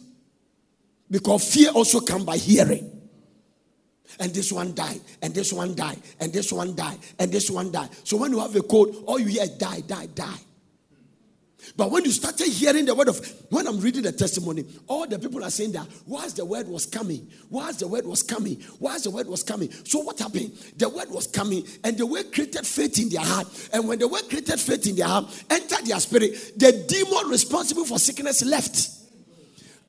Because 1.10 1.54
fear 1.54 1.72
also 1.72 2.00
comes 2.00 2.26
by 2.26 2.38
hearing. 2.38 2.90
And 4.20 4.32
this 4.34 4.52
one 4.52 4.76
died, 4.76 5.02
and 5.24 5.34
this 5.34 5.52
one 5.52 5.74
died, 5.74 5.98
and 6.20 6.32
this 6.32 6.54
one 6.54 6.76
died, 6.76 7.00
and 7.18 7.32
this 7.32 7.50
one 7.50 7.72
died. 7.72 7.90
So 8.04 8.18
when 8.18 8.32
you 8.32 8.40
have 8.40 8.56
a 8.56 8.62
cold, 8.62 9.04
all 9.08 9.18
you 9.18 9.26
hear 9.26 9.44
is 9.44 9.52
die, 9.52 9.80
die, 9.82 10.08
die. 10.14 10.40
But 11.76 11.92
when 11.92 12.06
you 12.06 12.12
started 12.12 12.48
hearing 12.48 12.86
the 12.86 12.96
word 12.96 13.08
of, 13.08 13.26
when 13.50 13.68
I'm 13.68 13.80
reading 13.80 14.04
the 14.04 14.12
testimony, 14.12 14.66
all 14.88 15.08
the 15.08 15.18
people 15.18 15.44
are 15.44 15.50
saying 15.50 15.72
that 15.74 15.88
whilst 16.06 16.38
the 16.38 16.46
word 16.46 16.68
was 16.68 16.86
coming, 16.86 17.28
whilst 17.50 17.80
the 17.80 17.88
word 17.88 18.06
was 18.06 18.24
coming, 18.24 18.62
whilst 18.80 19.06
the 19.06 19.12
word 19.12 19.28
was 19.28 19.44
coming. 19.44 19.72
So 19.86 20.00
what 20.00 20.20
happened? 20.20 20.52
The 20.78 20.90
word 20.90 21.10
was 21.10 21.28
coming, 21.28 21.66
and 21.84 21.98
the 21.98 22.06
word 22.06 22.32
created 22.34 22.66
faith 22.66 23.00
in 23.00 23.10
their 23.10 23.22
heart. 23.22 23.48
And 23.74 23.88
when 23.88 24.00
the 24.00 24.08
word 24.08 24.30
created 24.30 24.60
faith 24.60 24.88
in 24.88 24.96
their 24.96 25.08
heart, 25.08 25.26
entered 25.50 25.86
their 25.86 26.00
spirit, 26.00 26.54
the 26.58 26.86
demon 26.88 27.30
responsible 27.30 27.86
for 27.86 28.00
sickness 28.00 28.44
left. 28.44 28.90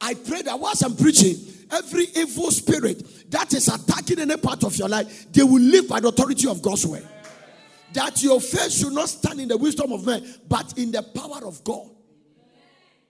I 0.00 0.14
pray 0.14 0.42
that 0.42 0.58
whilst 0.58 0.84
I'm 0.84 0.96
preaching, 0.96 1.36
every 1.70 2.06
evil 2.14 2.50
spirit 2.50 3.30
that 3.30 3.52
is 3.54 3.68
attacking 3.68 4.20
any 4.20 4.36
part 4.36 4.64
of 4.64 4.76
your 4.76 4.88
life, 4.88 5.32
they 5.32 5.42
will 5.42 5.60
live 5.60 5.88
by 5.88 6.00
the 6.00 6.08
authority 6.08 6.48
of 6.48 6.62
God's 6.62 6.86
word. 6.86 7.06
That 7.94 8.22
your 8.22 8.40
faith 8.40 8.72
should 8.72 8.92
not 8.92 9.08
stand 9.08 9.40
in 9.40 9.48
the 9.48 9.56
wisdom 9.56 9.92
of 9.92 10.04
man, 10.04 10.22
but 10.48 10.76
in 10.76 10.90
the 10.90 11.02
power 11.02 11.46
of 11.46 11.62
God. 11.64 11.88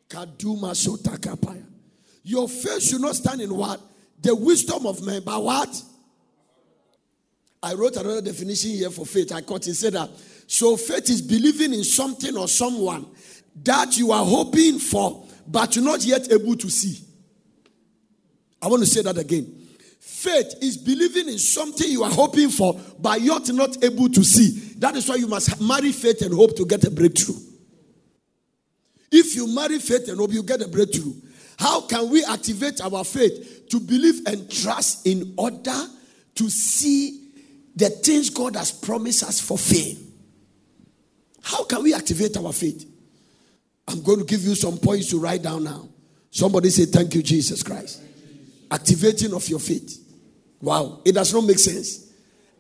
Kaduma. 0.09 1.64
Your 2.23 2.49
faith 2.49 2.83
should 2.83 3.00
not 3.00 3.17
stand 3.17 3.41
in 3.41 3.55
what? 3.55 3.81
The 4.21 4.35
wisdom 4.35 4.87
of 4.87 5.05
man, 5.05 5.23
but 5.25 5.43
what? 5.43 5.83
I 7.62 7.73
wrote 7.73 7.97
another 7.97 8.21
definition 8.21 8.71
here 8.71 8.91
for 8.91 9.07
faith. 9.07 9.33
I 9.33 9.41
caught 9.41 9.67
it 9.67 9.75
said 9.75 9.95
that 9.95 10.11
so 10.47 10.76
faith 10.76 11.09
is 11.09 11.23
believing 11.23 11.73
in 11.73 11.83
something 11.83 12.37
or 12.37 12.47
someone 12.47 13.07
that 13.62 13.97
you 13.97 14.12
are 14.12 14.25
hoping 14.25 14.79
for, 14.79 15.26
but 15.47 15.75
you're 15.75 15.85
not 15.85 16.05
yet 16.05 16.31
able 16.31 16.57
to 16.57 16.69
see. 16.69 17.03
I 18.61 18.69
want 18.69 18.83
to 18.83 18.87
say 18.87 19.00
that 19.03 19.17
again. 19.17 19.62
Faith 20.00 20.55
is 20.62 20.76
believing 20.76 21.29
in 21.29 21.38
something 21.38 21.91
you 21.91 22.03
are 22.03 22.11
hoping 22.11 22.49
for, 22.49 22.79
but 22.99 23.21
you're 23.21 23.41
not 23.53 23.83
able 23.83 24.09
to 24.09 24.25
see. 24.25 24.74
That 24.85 24.97
is 24.97 25.09
why 25.09 25.14
you 25.14 25.26
must 25.26 25.62
marry 25.62 25.93
faith 25.93 26.21
and 26.21 26.35
hope 26.35 26.55
to 26.57 26.67
get 26.67 26.85
a 26.85 26.91
breakthrough. 26.91 27.38
If 29.11 29.35
you 29.35 29.47
marry 29.47 29.79
faith 29.79 30.11
and 30.11 30.19
hope, 30.19 30.31
you 30.31 30.43
get 30.43 30.61
a 30.61 30.69
breakthrough. 30.69 31.14
How 31.59 31.81
can 31.81 32.11
we 32.11 32.23
activate 32.23 32.83
our 32.83 33.03
faith 33.03 33.67
to 33.71 33.81
believe 33.81 34.26
and 34.26 34.50
trust 34.50 35.07
in 35.07 35.33
order 35.38 35.87
to 36.35 36.50
see 36.50 37.31
the 37.75 37.88
things 37.88 38.29
God 38.29 38.57
has 38.57 38.73
promised 38.73 39.23
us 39.23 39.41
for 39.41 39.57
faith? 39.57 40.07
How 41.43 41.64
can 41.64 41.83
we 41.83 41.95
activate 41.95 42.37
our 42.37 42.53
faith? 42.53 42.87
I'm 43.88 44.03
going 44.03 44.19
to 44.19 44.26
give 44.26 44.43
you 44.43 44.55
some 44.55 44.76
points 44.76 45.09
to 45.12 45.19
write 45.19 45.45
down 45.45 45.64
now. 45.64 45.88
Somebody 46.31 46.69
say, 46.69 46.85
Thank 46.85 47.14
you, 47.14 47.23
Jesus 47.23 47.62
Christ. 47.62 48.03
Activating 48.71 49.33
of 49.33 49.49
your 49.49 49.61
faith. 49.61 50.07
Wow, 50.61 51.00
it 51.07 51.12
does 51.12 51.33
not 51.33 51.45
make 51.45 51.59
sense. 51.59 52.05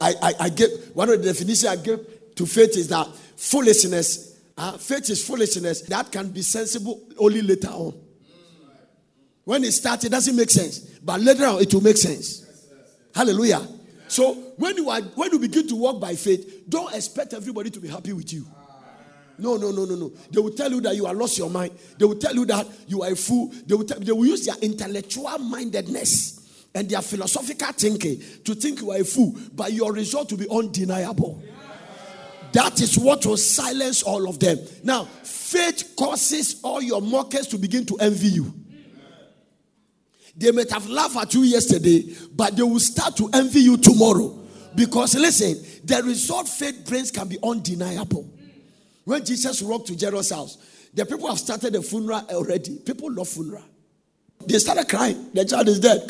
I, 0.00 0.14
I, 0.20 0.34
I 0.40 0.48
get 0.48 0.70
one 0.94 1.08
of 1.08 1.18
the 1.22 1.32
definitions 1.32 1.66
I 1.66 1.76
give 1.76 2.13
to 2.36 2.46
faith 2.46 2.76
is 2.76 2.88
that 2.88 3.08
foolishness. 3.36 4.40
Uh, 4.56 4.78
faith 4.78 5.10
is 5.10 5.26
foolishness 5.26 5.82
that 5.82 6.12
can 6.12 6.30
be 6.30 6.42
sensible 6.42 7.02
only 7.18 7.42
later 7.42 7.68
on. 7.68 7.94
When 9.44 9.64
it 9.64 9.72
starts, 9.72 10.04
it 10.04 10.10
doesn't 10.10 10.36
make 10.36 10.50
sense, 10.50 10.78
but 11.02 11.20
later 11.20 11.44
on, 11.46 11.60
it 11.60 11.72
will 11.74 11.82
make 11.82 11.96
sense. 11.96 12.44
Hallelujah. 13.14 13.66
So 14.08 14.34
when 14.56 14.76
you 14.76 14.90
are 14.90 15.00
when 15.00 15.32
you 15.32 15.38
begin 15.38 15.66
to 15.68 15.76
walk 15.76 16.00
by 16.00 16.14
faith, 16.14 16.64
don't 16.68 16.94
expect 16.94 17.34
everybody 17.34 17.70
to 17.70 17.80
be 17.80 17.88
happy 17.88 18.12
with 18.12 18.32
you. 18.32 18.46
No, 19.36 19.56
no, 19.56 19.72
no, 19.72 19.84
no, 19.84 19.96
no. 19.96 20.12
They 20.30 20.40
will 20.40 20.52
tell 20.52 20.70
you 20.70 20.80
that 20.82 20.94
you 20.94 21.06
are 21.06 21.14
lost 21.14 21.38
your 21.38 21.50
mind. 21.50 21.76
They 21.98 22.04
will 22.04 22.18
tell 22.18 22.34
you 22.34 22.46
that 22.46 22.66
you 22.86 23.02
are 23.02 23.10
a 23.10 23.16
fool. 23.16 23.52
They 23.66 23.74
will, 23.74 23.84
tell, 23.84 23.98
they 23.98 24.12
will 24.12 24.26
use 24.26 24.46
their 24.46 24.54
intellectual 24.62 25.38
mindedness 25.38 26.68
and 26.74 26.88
their 26.88 27.02
philosophical 27.02 27.72
thinking 27.72 28.22
to 28.44 28.54
think 28.54 28.80
you 28.80 28.92
are 28.92 28.98
a 28.98 29.04
fool, 29.04 29.36
but 29.52 29.72
your 29.72 29.92
result 29.92 30.30
will 30.30 30.38
be 30.38 30.48
undeniable. 30.48 31.42
That 32.54 32.80
is 32.80 32.96
what 32.96 33.26
will 33.26 33.36
silence 33.36 34.04
all 34.04 34.28
of 34.28 34.38
them. 34.38 34.58
Now, 34.84 35.06
faith 35.24 35.94
causes 35.98 36.60
all 36.62 36.80
your 36.80 37.02
mockers 37.02 37.48
to 37.48 37.58
begin 37.58 37.84
to 37.86 37.96
envy 37.96 38.28
you. 38.28 38.54
They 40.36 40.52
might 40.52 40.70
have 40.70 40.88
laughed 40.88 41.16
at 41.16 41.34
you 41.34 41.42
yesterday, 41.42 42.14
but 42.32 42.56
they 42.56 42.62
will 42.62 42.78
start 42.78 43.16
to 43.16 43.28
envy 43.34 43.58
you 43.58 43.76
tomorrow. 43.76 44.38
Because 44.76 45.16
listen, 45.16 45.64
the 45.84 46.00
result 46.04 46.48
faith 46.48 46.86
brings 46.86 47.10
can 47.10 47.26
be 47.26 47.38
undeniable. 47.42 48.32
When 49.02 49.24
Jesus 49.24 49.60
walked 49.60 49.88
to 49.88 49.96
Jairus' 49.96 50.30
house, 50.30 50.58
the 50.94 51.04
people 51.04 51.28
have 51.28 51.40
started 51.40 51.72
the 51.72 51.82
funeral 51.82 52.24
already. 52.30 52.78
People 52.78 53.12
love 53.12 53.28
funeral. 53.28 53.64
They 54.46 54.58
started 54.60 54.88
crying. 54.88 55.30
The 55.34 55.44
child 55.44 55.68
is 55.68 55.80
dead. 55.80 56.08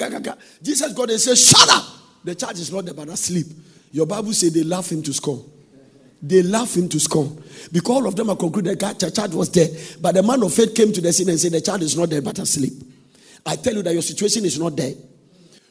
Jesus 0.63 0.93
got 0.93 1.09
and 1.09 1.21
said, 1.21 1.39
Shut 1.39 1.71
up! 1.71 1.85
The 2.23 2.35
child 2.35 2.59
is 2.59 2.71
not 2.71 2.85
dead, 2.85 2.97
but 2.97 3.09
asleep. 3.09 3.47
Your 3.93 4.07
Bible 4.07 4.35
says 4.35 4.53
they 4.53 4.63
laugh 4.63 4.93
him 4.93 5.03
to 5.05 5.13
scorn. 5.15 5.54
They 6.27 6.43
laugh 6.43 6.75
him 6.75 6.89
to 6.89 6.99
scorn. 6.99 7.43
Because 7.71 7.97
all 7.97 8.07
of 8.07 8.17
them 8.17 8.31
are 8.31 8.37
concluded 8.37 8.81
that 8.81 8.99
the 8.99 9.11
child 9.11 9.35
was 9.35 9.51
dead. 9.51 9.71
But 10.01 10.15
the 10.15 10.23
man 10.23 10.43
of 10.43 10.55
faith 10.55 10.75
came 10.75 10.91
to 10.93 11.01
the 11.03 11.13
scene 11.13 11.29
and 11.29 11.39
said, 11.39 11.53
The 11.53 11.61
child 11.61 11.83
is 11.83 11.97
not 11.99 12.09
dead, 12.09 12.25
but 12.25 12.39
asleep. 12.39 12.73
I 13.45 13.57
tell 13.57 13.75
you 13.75 13.83
that 13.83 13.93
your 13.93 14.03
situation 14.03 14.47
is 14.47 14.59
not 14.59 14.75
dead. 14.75 14.97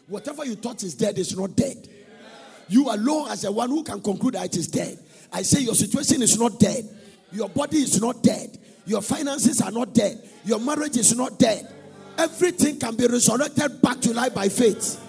Whatever 0.07 0.45
you 0.45 0.55
thought 0.55 0.83
is 0.83 0.93
dead 0.93 1.17
is 1.17 1.36
not 1.36 1.55
dead. 1.55 1.89
You 2.67 2.89
alone, 2.91 3.31
as 3.31 3.41
the 3.41 3.51
one 3.51 3.69
who 3.69 3.83
can 3.83 4.00
conclude 4.00 4.36
that 4.36 4.45
it 4.45 4.55
is 4.57 4.67
dead. 4.67 5.00
I 5.31 5.41
say 5.41 5.62
your 5.62 5.74
situation 5.74 6.22
is 6.22 6.39
not 6.39 6.60
dead. 6.60 6.88
Your 7.31 7.50
body 7.50 7.77
is 7.77 8.00
not 8.00 8.22
dead. 8.22 8.60
Your 8.86 9.01
finances 9.01 9.60
are 9.60 9.72
not 9.72 9.95
dead. 9.95 10.22
Your 10.45 10.60
marriage 10.60 10.98
is 10.98 11.17
not 11.17 11.39
dead. 11.39 11.67
Everything 12.17 12.77
can 12.77 12.95
be 12.95 13.07
resurrected 13.07 13.81
back 13.81 14.00
to 14.01 14.13
life 14.13 14.36
by 14.36 14.50
faith. 14.50 15.00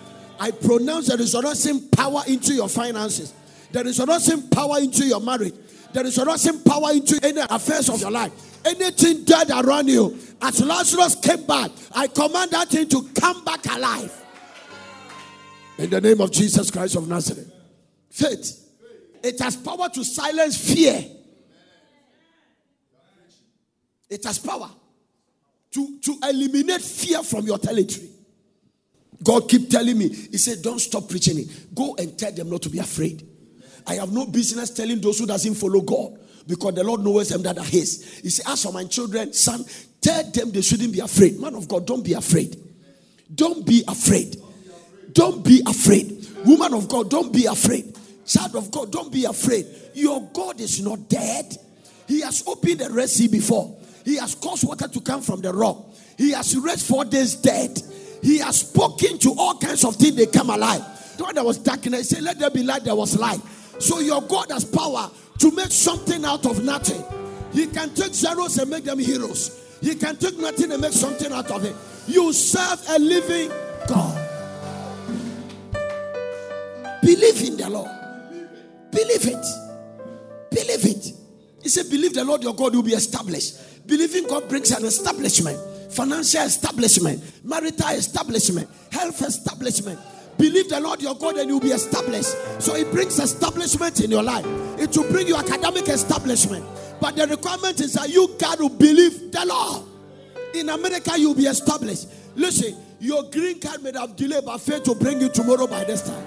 I 0.41 0.51
pronounce 0.53 1.09
the 1.09 1.19
resurrection 1.19 1.89
power 1.91 2.23
into 2.27 2.55
your 2.55 2.69
finances, 2.69 3.35
the 3.75 3.83
resurrection 3.83 4.49
power 4.51 4.79
into 4.79 5.05
your 5.05 5.21
marriage, 5.21 5.53
the 5.93 6.05
resurrection 6.05 6.61
power 6.63 6.93
into 6.93 7.19
any 7.25 7.41
affairs 7.51 7.89
of 7.89 8.01
your 8.01 8.11
life. 8.13 8.33
Anything 8.65 9.25
dead 9.25 9.51
around 9.51 9.89
you, 9.89 10.17
as 10.41 10.65
Lazarus 10.65 11.17
came 11.17 11.45
back, 11.45 11.73
I 11.93 12.07
command 12.07 12.53
that 12.53 12.69
thing 12.69 12.89
to 12.89 13.03
come 13.21 13.45
back 13.45 13.67
alive. 13.67 14.25
In 15.77 15.91
the 15.91 16.01
name 16.01 16.21
of 16.21 16.31
Jesus 16.31 16.71
Christ 16.71 16.95
of 16.95 17.09
Nazareth. 17.09 17.53
Faith. 18.11 18.61
It 19.25 19.41
has 19.41 19.57
power 19.57 19.89
to 19.89 20.05
silence 20.05 20.57
fear. 20.73 21.05
It 24.09 24.25
has 24.25 24.39
power 24.39 24.71
to, 25.73 25.99
to 26.01 26.17
eliminate 26.23 26.81
fear 26.81 27.25
from 27.25 27.45
your 27.45 27.59
territory. 27.59 28.09
God 29.21 29.49
keep 29.49 29.69
telling 29.69 29.99
me, 29.99 30.11
He 30.11 30.39
said, 30.39 30.63
Don't 30.63 30.79
stop 30.79 31.09
preaching 31.09 31.41
it. 31.41 31.75
Go 31.75 31.97
and 31.99 32.17
tell 32.17 32.31
them 32.31 32.51
not 32.51 32.63
to 32.63 32.71
be 32.71 32.79
afraid. 32.79 33.34
I 33.87 33.95
have 33.95 34.13
no 34.13 34.27
business 34.27 34.71
telling 34.71 35.01
those 35.01 35.19
who 35.19 35.27
doesn't 35.27 35.55
follow 35.55 35.81
God 35.81 36.19
because 36.47 36.75
the 36.75 36.85
Lord 36.85 37.03
knows 37.03 37.29
them 37.29 37.43
that 37.43 37.59
are 37.59 37.65
His. 37.65 38.19
He 38.21 38.31
said, 38.31 38.47
As 38.51 38.63
for 38.63 38.73
my 38.73 38.85
children, 38.85 39.33
son, 39.33 39.65
tell 40.01 40.31
them 40.31 40.51
they 40.53 40.63
shouldn't 40.63 40.93
be 40.93 41.01
afraid. 41.01 41.41
Man 41.41 41.55
of 41.55 41.69
God, 41.69 41.87
don't 41.87 42.05
be 42.05 42.13
afraid. 42.15 42.57
Don't 43.35 43.67
be 43.67 43.83
afraid. 43.89 44.37
Don't 45.13 45.45
be 45.45 45.63
afraid. 45.67 46.27
Woman 46.45 46.75
of 46.75 46.89
God, 46.89 47.11
don't 47.11 47.33
be 47.33 47.47
afraid. 47.47 47.97
Child 48.27 48.57
of 48.57 48.71
God, 48.71 48.91
don't 48.91 49.13
be 49.13 49.25
afraid. 49.25 49.67
Your 49.95 50.29
God 50.33 50.61
is 50.61 50.83
not 50.83 51.09
dead. 51.09 51.57
He 52.07 52.21
has 52.21 52.43
opened 52.47 52.81
the 52.81 52.91
Red 52.91 53.09
Sea 53.09 53.29
before. 53.29 53.77
He 54.05 54.17
has 54.17 54.35
caused 54.35 54.67
water 54.67 54.89
to 54.89 55.01
come 55.01 55.23
from 55.23 55.41
the 55.41 55.53
rock. 55.53 55.79
He 56.19 56.33
has 56.33 56.57
raised 56.57 56.87
four 56.87 57.05
days 57.05 57.37
dead. 57.37 57.81
He 58.23 58.39
has 58.39 58.61
spoken 58.61 59.19
to 59.19 59.35
all 59.37 59.59
kinds 59.59 59.85
of 59.85 59.97
things, 59.97 60.17
they 60.17 60.27
come 60.27 60.51
alive. 60.51 60.83
When 61.19 61.35
there 61.35 61.45
was 61.45 61.59
darkness, 61.59 62.09
he 62.11 62.17
said, 62.17 62.25
Let 62.25 62.39
there 62.39 62.51
be 62.51 62.63
light, 62.63 62.85
there 62.85 62.95
was 62.95 63.19
light. 63.19 63.41
So 63.79 64.01
your 64.01 64.23
God 64.23 64.51
has 64.51 64.65
power 64.65 65.11
to 65.39 65.51
make 65.51 65.71
something 65.71 66.25
out 66.25 66.47
of 66.47 66.65
nothing. 66.65 67.03
He 67.53 67.67
can 67.67 67.95
take 67.95 68.15
zeros 68.15 68.59
and 68.59 68.71
make 68.71 68.85
them 68.85 68.99
heroes. 68.99 69.79
He 69.81 69.95
can 69.95 70.17
take 70.17 70.39
nothing 70.39 70.73
and 70.73 70.81
make 70.81 70.93
something 70.93 71.33
out 71.33 71.51
of 71.51 71.65
it. 71.65 71.75
You 72.07 72.33
serve 72.33 72.83
a 72.89 72.99
living 72.99 73.51
God. 73.87 74.21
Believe 77.03 77.43
in 77.43 77.57
the 77.57 77.69
Lord. 77.69 77.91
Believe 78.91 79.27
it. 79.27 79.47
Believe 80.51 80.85
it. 80.85 81.13
He 81.63 81.69
said, 81.69 81.91
Believe 81.91 82.15
the 82.15 82.25
Lord 82.25 82.43
your 82.43 82.55
God 82.55 82.75
will 82.75 82.83
be 82.83 82.93
established. 82.93 83.87
Believing 83.87 84.27
God 84.27 84.49
brings 84.49 84.71
an 84.71 84.85
establishment, 84.85 85.59
financial 85.93 86.43
establishment, 86.43 87.23
marital 87.45 87.91
establishment, 87.91 88.69
health 88.91 89.21
establishment. 89.23 90.01
Believe 90.39 90.69
the 90.69 90.81
Lord 90.81 91.01
your 91.01 91.15
God 91.15 91.37
and 91.37 91.49
you'll 91.49 91.61
be 91.61 91.71
established. 91.71 92.35
So 92.61 92.75
it 92.75 92.91
brings 92.91 93.19
establishment 93.19 94.01
in 94.01 94.11
your 94.11 94.23
life. 94.23 94.45
It 94.79 94.97
will 94.97 95.11
bring 95.11 95.27
you 95.29 95.37
academic 95.37 95.89
establishment. 95.89 96.65
But 97.01 97.17
the 97.17 97.27
requirement 97.27 97.81
is 97.81 97.95
that 97.95 98.09
you 98.09 98.35
got 98.39 98.59
to 98.59 98.69
believe 98.69 99.31
the 99.31 99.45
Lord. 99.47 99.85
In 100.55 100.69
America, 100.69 101.13
you'll 101.17 101.35
be 101.35 101.47
established. 101.47 102.09
Listen, 102.35 102.77
your 103.01 103.25
green 103.25 103.61
card 103.61 103.83
may 103.83 103.93
have 103.93 104.17
delayed, 104.17 104.45
but 104.45 104.59
faith 104.59 104.85
to 104.85 104.95
bring 104.95 105.21
you 105.21 105.29
tomorrow 105.29 105.67
by 105.67 105.85
this 105.85 106.03
time. 106.03 106.25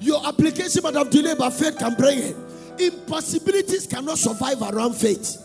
Your 0.00 0.24
application 0.26 0.82
might 0.82 0.94
have 0.94 1.10
delayed, 1.10 1.38
but 1.38 1.50
faith 1.50 1.78
can 1.78 1.94
bring 1.94 2.18
it. 2.18 2.36
Impossibilities 2.78 3.86
cannot 3.86 4.18
survive 4.18 4.60
around 4.62 4.94
faith. 4.94 5.42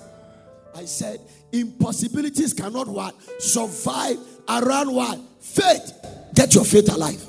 I 0.76 0.86
said, 0.86 1.20
impossibilities 1.52 2.54
cannot 2.54 2.88
what? 2.88 3.16
Survive 3.42 4.18
around 4.48 4.94
what? 4.94 5.20
Faith. 5.40 5.94
Get 6.34 6.56
your 6.56 6.66
faith 6.66 6.92
alive. 6.94 7.26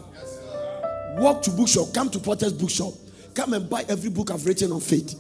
Walk 1.19 1.43
to 1.43 1.51
bookshop, 1.51 1.93
come 1.95 2.11
to 2.11 2.19
Potter's 2.19 2.53
bookshop. 2.53 2.95
Come 3.35 3.55
and 3.55 3.69
buy 3.69 3.85
every 3.89 4.11
book 4.11 4.31
I've 4.31 4.45
written 4.45 4.73
on 4.73 4.81
faith. 4.81 5.15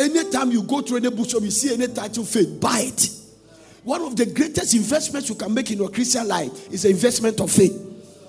Anytime 0.00 0.50
you 0.50 0.62
go 0.62 0.80
to 0.80 0.96
any 0.96 1.10
bookshop, 1.10 1.42
you 1.42 1.50
see 1.50 1.72
any 1.74 1.86
title 1.88 2.24
faith, 2.24 2.60
buy 2.60 2.80
it. 2.86 3.10
One 3.84 4.02
of 4.02 4.16
the 4.16 4.26
greatest 4.26 4.74
investments 4.74 5.28
you 5.28 5.34
can 5.34 5.52
make 5.52 5.70
in 5.70 5.78
your 5.78 5.90
Christian 5.90 6.26
life 6.26 6.72
is 6.72 6.82
the 6.82 6.90
investment 6.90 7.40
of 7.40 7.50
faith. 7.50 7.74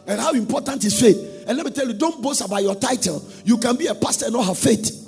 And 0.07 0.19
how 0.19 0.33
important 0.33 0.83
is 0.83 0.99
faith? 0.99 1.45
And 1.47 1.57
let 1.57 1.65
me 1.65 1.71
tell 1.71 1.87
you, 1.87 1.93
don't 1.93 2.21
boast 2.21 2.41
about 2.41 2.63
your 2.63 2.75
title. 2.75 3.23
You 3.45 3.57
can 3.57 3.75
be 3.75 3.87
a 3.87 3.95
pastor 3.95 4.25
and 4.25 4.33
not 4.33 4.45
have 4.45 4.57
faith. 4.57 4.99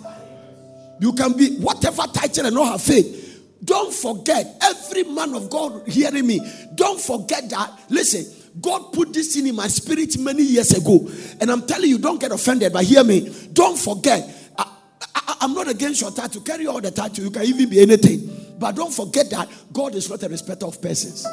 You 1.00 1.14
can 1.14 1.34
be 1.34 1.58
whatever 1.58 2.04
title 2.04 2.46
and 2.46 2.56
not 2.56 2.72
have 2.72 2.82
faith. 2.82 3.44
Don't 3.64 3.94
forget, 3.94 4.46
every 4.62 5.04
man 5.04 5.34
of 5.34 5.50
God 5.50 5.88
hearing 5.88 6.28
me, 6.28 6.40
don't 6.76 7.00
forget 7.00 7.50
that. 7.50 7.72
Listen, 7.90 8.26
God 8.62 8.94
put 8.94 9.14
this 9.14 9.34
thing 9.34 9.48
in 9.48 9.56
my 9.56 9.68
spirit 9.68 10.18
many 10.18 10.44
years 10.44 10.72
ago. 10.72 11.10
And 11.42 11.52
I'm 11.52 11.66
telling 11.68 11.90
you, 11.90 11.98
don't 11.98 12.20
get 12.20 12.32
offended, 12.32 12.72
but 12.72 12.84
hear 12.86 13.04
me. 13.04 13.50
Don't 13.52 13.78
forget. 13.78 14.28
I, 14.58 14.70
I, 15.16 15.38
I'm 15.42 15.54
not 15.54 15.68
against 15.68 16.02
your 16.02 16.12
title. 16.12 16.42
Carry 16.42 16.68
all 16.68 16.80
the 16.80 16.92
title. 16.92 17.26
You 17.26 17.32
can 17.32 17.44
even 17.44 17.70
be 17.70 17.82
anything. 17.82 18.56
But 18.58 18.76
don't 18.76 18.94
forget 18.94 19.30
that 19.32 19.50
God 19.74 19.96
is 19.96 20.10
not 20.10 20.24
a 20.24 20.30
respecter 20.30 20.66
of 20.66 20.82
persons. 20.82 21.26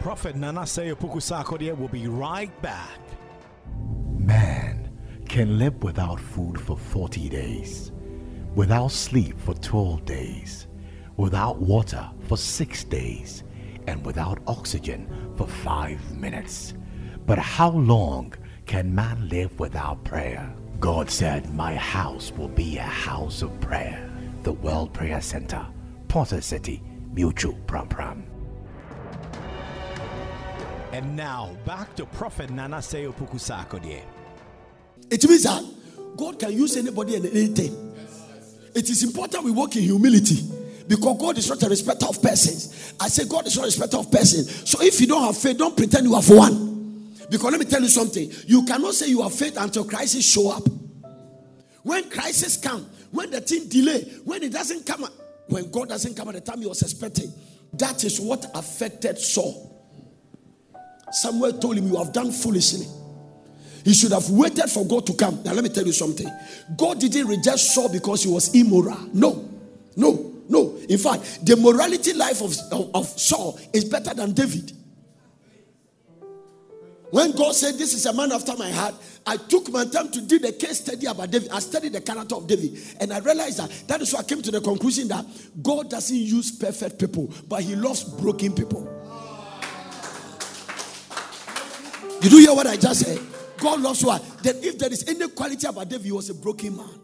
Prophet 0.00 0.36
Nana 0.36 0.62
Seyopuku 0.62 1.16
Sarkodie 1.16 1.76
will 1.78 1.88
be 1.88 2.08
right 2.08 2.50
back. 2.60 2.98
Man 4.18 4.90
can 5.28 5.58
live 5.58 5.82
without 5.82 6.20
food 6.20 6.60
for 6.60 6.76
40 6.76 7.28
days, 7.30 7.90
without 8.54 8.90
sleep 8.92 9.40
for 9.40 9.54
12 9.54 10.04
days, 10.04 10.66
without 11.16 11.58
water 11.58 12.08
for 12.28 12.36
6 12.36 12.84
days, 12.84 13.44
and 13.86 14.04
without 14.04 14.38
oxygen 14.46 15.08
for 15.36 15.46
5 15.46 16.16
minutes. 16.16 16.74
But 17.26 17.38
how 17.38 17.70
long 17.70 18.34
can 18.66 18.94
man 18.94 19.28
live 19.28 19.58
without 19.58 20.04
prayer? 20.04 20.52
God 20.80 21.10
said, 21.10 21.54
My 21.54 21.74
house 21.74 22.32
will 22.32 22.48
be 22.48 22.78
a 22.78 22.82
house 22.82 23.42
of 23.42 23.60
prayer. 23.60 24.10
The 24.42 24.52
World 24.52 24.92
Prayer 24.92 25.20
Center, 25.20 25.66
Potter 26.08 26.40
City, 26.40 26.82
Mutual 27.12 27.54
Pram 27.66 27.88
Pram. 27.88 28.24
And 30.92 31.16
now 31.16 31.56
back 31.64 31.94
to 31.96 32.06
Prophet 32.06 32.50
Nana 32.50 32.76
Seyopuku 32.78 33.38
Sarkodie. 33.38 34.02
It 35.10 35.28
means 35.28 35.44
that 35.44 35.64
God 36.16 36.38
can 36.38 36.52
use 36.52 36.76
anybody 36.76 37.16
and 37.16 37.26
anything. 37.26 37.94
It 38.74 38.90
is 38.90 39.02
important 39.02 39.44
we 39.44 39.50
walk 39.50 39.76
in 39.76 39.82
humility 39.82 40.42
because 40.86 41.18
God 41.18 41.38
is 41.38 41.48
not 41.48 41.62
a 41.62 41.68
respecter 41.68 42.06
of 42.06 42.20
persons. 42.22 42.94
I 43.00 43.08
say 43.08 43.26
God 43.26 43.46
is 43.46 43.56
not 43.56 43.62
a 43.62 43.66
respecter 43.66 43.96
of 43.96 44.10
persons. 44.10 44.68
So 44.68 44.82
if 44.82 45.00
you 45.00 45.06
don't 45.06 45.22
have 45.22 45.36
faith, 45.36 45.58
don't 45.58 45.76
pretend 45.76 46.06
you 46.06 46.14
have 46.14 46.28
one. 46.28 47.14
Because 47.30 47.50
let 47.50 47.58
me 47.58 47.66
tell 47.66 47.82
you 47.82 47.88
something. 47.88 48.30
You 48.46 48.64
cannot 48.64 48.94
say 48.94 49.08
you 49.08 49.22
have 49.22 49.34
faith 49.34 49.56
until 49.58 49.84
crisis 49.84 50.30
show 50.30 50.50
up. 50.50 50.62
When 51.82 52.08
crisis 52.10 52.56
come, 52.56 52.86
when 53.10 53.30
the 53.30 53.40
thing 53.40 53.68
delay, 53.68 54.02
when 54.24 54.42
it 54.42 54.52
doesn't 54.52 54.86
come, 54.86 55.06
when 55.48 55.70
God 55.70 55.88
doesn't 55.88 56.14
come 56.14 56.28
at 56.28 56.34
the 56.34 56.40
time 56.40 56.60
you 56.60 56.68
was 56.68 56.82
expecting, 56.82 57.32
that 57.74 58.04
is 58.04 58.20
what 58.20 58.46
affected 58.54 59.18
Saul. 59.18 59.70
Samuel 61.12 61.52
told 61.54 61.78
him, 61.78 61.88
You 61.88 61.96
have 61.96 62.12
done 62.12 62.32
foolishly. 62.32 62.86
He 63.84 63.92
should 63.92 64.12
have 64.12 64.28
waited 64.30 64.68
for 64.70 64.86
God 64.86 65.06
to 65.06 65.14
come. 65.14 65.42
Now, 65.44 65.52
let 65.52 65.62
me 65.62 65.68
tell 65.68 65.84
you 65.84 65.92
something. 65.92 66.26
God 66.76 66.98
didn't 66.98 67.26
reject 67.26 67.58
Saul 67.58 67.90
because 67.90 68.22
he 68.24 68.30
was 68.30 68.54
immoral. 68.54 68.98
No. 69.12 69.43
In 70.88 70.98
fact, 70.98 71.44
the 71.44 71.56
morality 71.56 72.12
life 72.12 72.40
of, 72.40 72.54
of, 72.94 73.06
Saul 73.06 73.58
is 73.72 73.84
better 73.84 74.14
than 74.14 74.32
David. 74.32 74.72
When 77.10 77.30
God 77.32 77.54
said, 77.54 77.76
This 77.76 77.94
is 77.94 78.06
a 78.06 78.12
man 78.12 78.32
after 78.32 78.56
my 78.56 78.70
heart, 78.70 78.94
I 79.26 79.36
took 79.36 79.70
my 79.70 79.84
time 79.84 80.10
to 80.10 80.20
do 80.20 80.38
the 80.38 80.52
case 80.52 80.80
study 80.80 81.06
about 81.06 81.30
David. 81.30 81.48
I 81.50 81.60
studied 81.60 81.92
the 81.92 82.00
character 82.00 82.34
of 82.34 82.46
David. 82.46 82.76
And 83.00 83.12
I 83.12 83.20
realized 83.20 83.58
that 83.58 83.70
that 83.88 84.00
is 84.00 84.12
why 84.12 84.20
I 84.20 84.22
came 84.24 84.42
to 84.42 84.50
the 84.50 84.60
conclusion 84.60 85.08
that 85.08 85.24
God 85.62 85.90
doesn't 85.90 86.16
use 86.16 86.50
perfect 86.52 86.98
people, 86.98 87.32
but 87.48 87.62
He 87.62 87.76
loves 87.76 88.04
broken 88.04 88.52
people. 88.52 88.90
Did 92.20 92.32
you 92.32 92.38
hear 92.38 92.54
what 92.54 92.66
I 92.66 92.76
just 92.76 93.00
said? 93.04 93.20
God 93.58 93.80
loves 93.80 94.04
what? 94.04 94.22
That 94.42 94.56
if 94.64 94.78
there 94.78 94.92
is 94.92 95.06
any 95.08 95.28
quality 95.28 95.66
about 95.66 95.88
David, 95.88 96.06
he 96.06 96.12
was 96.12 96.30
a 96.30 96.34
broken 96.34 96.76
man. 96.76 97.00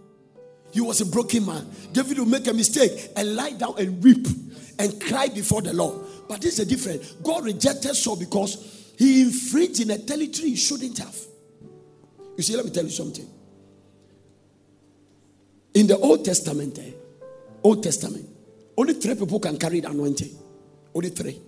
He 0.73 0.81
was 0.81 1.00
a 1.00 1.07
broken 1.07 1.47
man. 1.47 1.69
David 1.93 2.19
will 2.19 2.27
make 2.27 2.47
a 2.47 2.53
mistake 2.53 3.11
and 3.17 3.35
lie 3.35 3.53
down 3.53 3.75
and 3.79 4.03
weep 4.03 4.27
and 4.79 5.00
cry 5.00 5.29
before 5.29 5.62
the 5.62 5.73
Lord. 5.73 6.07
But 6.29 6.41
this 6.41 6.59
is 6.59 6.67
different. 6.69 7.23
God 7.23 7.45
rejected 7.45 7.95
Saul 7.95 8.17
because 8.17 8.93
he 8.97 9.23
infringed 9.23 9.81
in 9.81 9.91
a 9.91 9.99
territory 9.99 10.50
he 10.50 10.57
shouldn't 10.57 10.99
have. 10.99 11.17
You 12.37 12.43
see, 12.43 12.57
let 12.57 12.65
me 12.65 12.71
tell 12.71 12.85
you 12.85 12.91
something. 12.91 13.29
In 15.75 15.87
the 15.87 15.97
Old 15.99 16.25
Testament, 16.25 16.79
eh, 16.79 16.92
Old 17.62 17.83
Testament, 17.83 18.29
only 18.77 18.94
three 18.94 19.14
people 19.14 19.40
can 19.40 19.59
carry 19.59 19.81
the 19.81 19.90
anointing. 19.90 20.37
Only 20.94 21.11
three. 21.11 21.40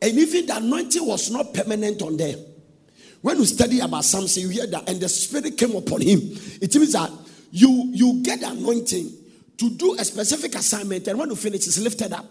And 0.00 0.18
even 0.18 0.46
the 0.46 0.56
anointing 0.56 1.04
was 1.04 1.30
not 1.30 1.52
permanent 1.52 2.02
on 2.02 2.16
them. 2.16 2.38
When 3.20 3.38
you 3.38 3.46
study 3.46 3.80
about 3.80 4.04
Samson, 4.04 4.44
you 4.44 4.48
hear 4.50 4.66
that, 4.66 4.88
and 4.88 5.00
the 5.00 5.08
spirit 5.08 5.56
came 5.56 5.74
upon 5.74 6.02
him. 6.02 6.20
It 6.60 6.74
means 6.74 6.92
that 6.92 7.10
you 7.50 7.90
you 7.92 8.22
get 8.22 8.42
anointing 8.42 9.12
to 9.58 9.70
do 9.70 9.94
a 9.94 10.04
specific 10.04 10.54
assignment, 10.54 11.06
and 11.08 11.18
when 11.18 11.28
you 11.28 11.36
finish, 11.36 11.66
it's 11.66 11.78
lifted 11.78 12.12
up. 12.12 12.26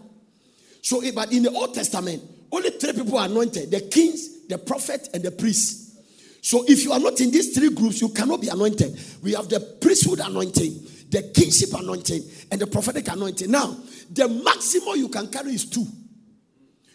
So, 0.82 1.02
eh, 1.02 1.12
but 1.14 1.32
in 1.32 1.44
the 1.44 1.52
Old 1.52 1.74
Testament, 1.74 2.24
only 2.52 2.70
three 2.72 2.94
people 2.94 3.18
are 3.18 3.26
anointed: 3.26 3.72
the 3.72 3.82
kings, 3.82 4.48
the 4.48 4.58
prophet, 4.58 5.10
and 5.14 5.24
the 5.24 5.32
priests. 5.32 5.98
So, 6.42 6.64
if 6.68 6.84
you 6.84 6.92
are 6.94 7.00
not 7.00 7.20
in 7.20 7.32
these 7.32 7.54
three 7.56 7.70
groups, 7.70 8.02
you 8.02 8.10
cannot 8.10 8.42
be 8.42 8.48
anointed. 8.48 8.98
We 9.22 9.34
have 9.34 9.50
the 9.50 9.60
priesthood 9.82 10.20
anointing, 10.20 10.88
the 11.10 11.32
kingship 11.36 11.74
anointing, 11.74 12.24
and 12.52 12.62
the 12.62 12.68
prophetic 12.68 13.08
anointing. 13.10 13.52
Now, 13.52 13.76
the 14.12 14.28
maximum 14.30 14.96
you 14.96 15.10
can 15.10 15.28
carry 15.28 15.52
is 15.52 15.70
two. 15.70 15.86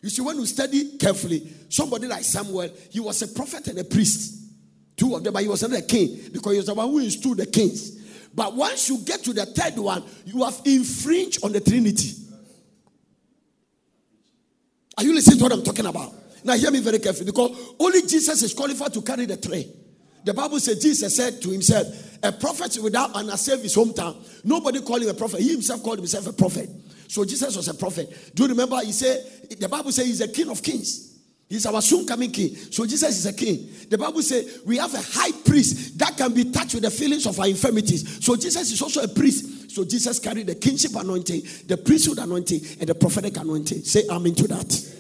You 0.01 0.11
see, 0.11 0.23
when 0.23 0.37
you 0.39 0.47
study 0.47 0.97
carefully, 0.99 1.47
somebody 1.69 2.09
like 2.09 2.25
Samuel, 2.25 2.71
he 2.91 2.99
was 2.99 3.23
a 3.23 3.29
prophet 3.29 3.69
and 3.69 3.79
a 3.79 3.85
priest. 3.85 4.41
Two 4.97 5.15
of 5.15 5.23
them, 5.23 5.33
but 5.33 5.43
he 5.43 5.49
was 5.49 5.63
not 5.63 5.79
a 5.79 5.83
king 5.83 6.19
because 6.33 6.53
he 6.53 6.59
was 6.59 6.67
the 6.67 6.75
one 6.75 6.89
who 6.89 6.99
installed 6.99 7.39
the 7.39 7.47
kings. 7.47 8.02
But 8.35 8.55
once 8.55 8.89
you 8.89 8.99
get 8.99 9.23
to 9.25 9.33
the 9.33 9.47
third 9.47 9.77
one, 9.79 10.05
you 10.25 10.43
have 10.45 10.61
infringed 10.65 11.45
on 11.45 11.53
the 11.53 11.61
Trinity. 11.61 12.15
Are 14.97 15.05
you 15.05 15.15
listening 15.15 15.39
to 15.39 15.45
what 15.45 15.53
I'm 15.53 15.63
talking 15.63 15.87
about? 15.87 16.13
Now, 16.45 16.55
hear 16.55 16.71
me 16.71 16.81
very 16.81 16.99
carefully 16.99 17.27
because 17.27 17.75
only 17.79 18.03
Jesus 18.03 18.43
is 18.43 18.53
qualified 18.55 18.93
to 18.95 19.03
carry 19.03 19.27
the 19.27 19.37
tray. 19.37 19.69
The 20.25 20.35
Bible 20.35 20.61
says 20.61 20.81
Jesus 20.81 21.17
said 21.17 21.43
to 21.43 21.51
himself, 21.51 21.87
A 22.23 22.33
prophet 22.33 22.79
without 22.83 23.17
an 23.17 23.37
save 23.37 23.61
his 23.61 23.75
hometown. 23.75 24.17
Nobody 24.45 24.81
called 24.81 25.03
him 25.03 25.09
a 25.09 25.15
prophet. 25.15 25.41
He 25.41 25.51
himself 25.51 25.83
called 25.83 25.99
himself 25.99 26.27
a 26.27 26.33
prophet. 26.33 26.71
So 27.09 27.25
Jesus 27.25 27.57
was 27.57 27.69
a 27.69 27.75
prophet. 27.75 28.33
Do 28.35 28.45
you 28.45 28.49
remember? 28.51 28.79
He 28.81 28.93
said, 28.93 29.25
the 29.59 29.69
Bible 29.69 29.93
says 29.93 30.07
he's 30.07 30.21
a 30.21 30.29
king 30.29 30.49
of 30.49 30.63
kings. 30.63 31.12
He's 31.53 31.67
our 31.67 31.83
soon 31.83 32.07
coming 32.07 32.33
king. 32.33 32.55
So 32.55 32.87
Jesus 32.87 33.19
is 33.19 33.27
a 33.27 33.33
king. 33.35 33.69
The 33.91 33.99
Bible 33.99 34.23
says 34.23 34.63
we 34.65 34.79
have 34.79 34.95
a 34.95 35.03
high 35.03 35.33
priest 35.45 35.99
that 35.99 36.17
can 36.17 36.33
be 36.33 36.51
touched 36.51 36.73
with 36.73 36.83
the 36.83 36.91
feelings 36.91 37.27
of 37.27 37.39
our 37.39 37.47
infirmities. 37.47 38.25
So 38.25 38.37
Jesus 38.37 38.73
is 38.73 38.81
also 38.81 39.03
a 39.03 39.09
priest. 39.09 39.71
So 39.71 39.85
Jesus 39.85 40.19
carried 40.19 40.47
the 40.47 40.55
kingship 40.55 40.93
anointing, 40.95 41.43
the 41.67 41.77
priesthood 41.77 42.21
anointing, 42.21 42.59
and 42.81 42.89
the 42.89 42.95
prophetic 42.95 43.37
anointing. 43.37 43.83
Say 43.83 44.05
amen 44.09 44.35
to 44.37 44.49
that. 44.49 44.95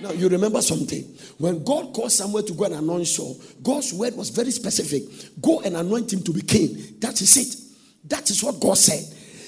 Now 0.00 0.12
you 0.12 0.28
remember 0.28 0.62
something. 0.62 1.02
When 1.38 1.64
God 1.64 1.92
called 1.92 2.12
Samuel 2.12 2.44
to 2.44 2.52
go 2.54 2.66
and 2.66 2.74
anoint 2.76 3.08
Saul, 3.08 3.36
God's 3.60 3.92
word 3.92 4.14
was 4.14 4.30
very 4.30 4.52
specific. 4.52 5.02
Go 5.42 5.62
and 5.62 5.76
anoint 5.76 6.12
him 6.12 6.22
to 6.22 6.32
be 6.32 6.42
king. 6.42 6.76
That 7.00 7.20
is 7.20 7.36
it. 7.36 8.08
That 8.08 8.30
is 8.30 8.40
what 8.40 8.60
God 8.60 8.78
said. 8.78 9.02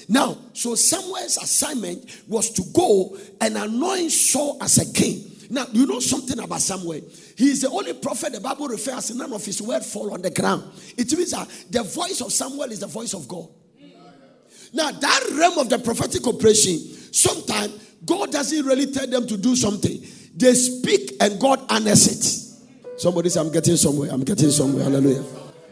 Now, 0.09 0.37
so 0.51 0.75
Samuel's 0.75 1.37
assignment 1.37 2.23
was 2.27 2.49
to 2.49 2.63
go 2.75 3.17
and 3.39 3.55
anoint 3.55 4.11
Saul 4.11 4.57
as 4.61 4.79
a 4.79 4.93
king. 4.93 5.28
Now, 5.49 5.65
you 5.71 5.87
know 5.87 5.99
something 5.99 6.37
about 6.39 6.61
Samuel? 6.61 7.01
He 7.35 7.49
is 7.49 7.61
the 7.61 7.69
only 7.69 7.93
prophet 7.93 8.33
the 8.33 8.39
Bible 8.39 8.67
refers 8.67 9.13
none 9.15 9.33
of 9.33 9.43
his 9.43 9.61
word 9.61 9.83
fall 9.83 10.13
on 10.13 10.21
the 10.21 10.29
ground. 10.29 10.71
It 10.95 11.11
means 11.17 11.31
that 11.31 11.47
the 11.71 11.81
voice 11.81 12.21
of 12.21 12.31
Samuel 12.31 12.71
is 12.71 12.79
the 12.79 12.87
voice 12.87 13.13
of 13.13 13.27
God. 13.27 13.47
Now, 14.71 14.91
that 14.91 15.23
realm 15.31 15.57
of 15.57 15.69
the 15.69 15.79
prophetic 15.79 16.27
operation, 16.27 16.77
sometimes 17.11 17.73
God 18.05 18.31
doesn't 18.31 18.65
really 18.65 18.91
tell 18.91 19.07
them 19.07 19.25
to 19.25 19.37
do 19.37 19.55
something. 19.55 19.99
They 20.35 20.53
speak 20.53 21.13
and 21.19 21.39
God 21.39 21.65
honors 21.69 22.07
it. 22.07 22.99
Somebody 22.99 23.29
say, 23.29 23.39
I'm 23.39 23.51
getting 23.51 23.77
somewhere. 23.77 24.11
I'm 24.11 24.23
getting 24.23 24.51
somewhere. 24.51 24.83
Hallelujah. 24.83 25.23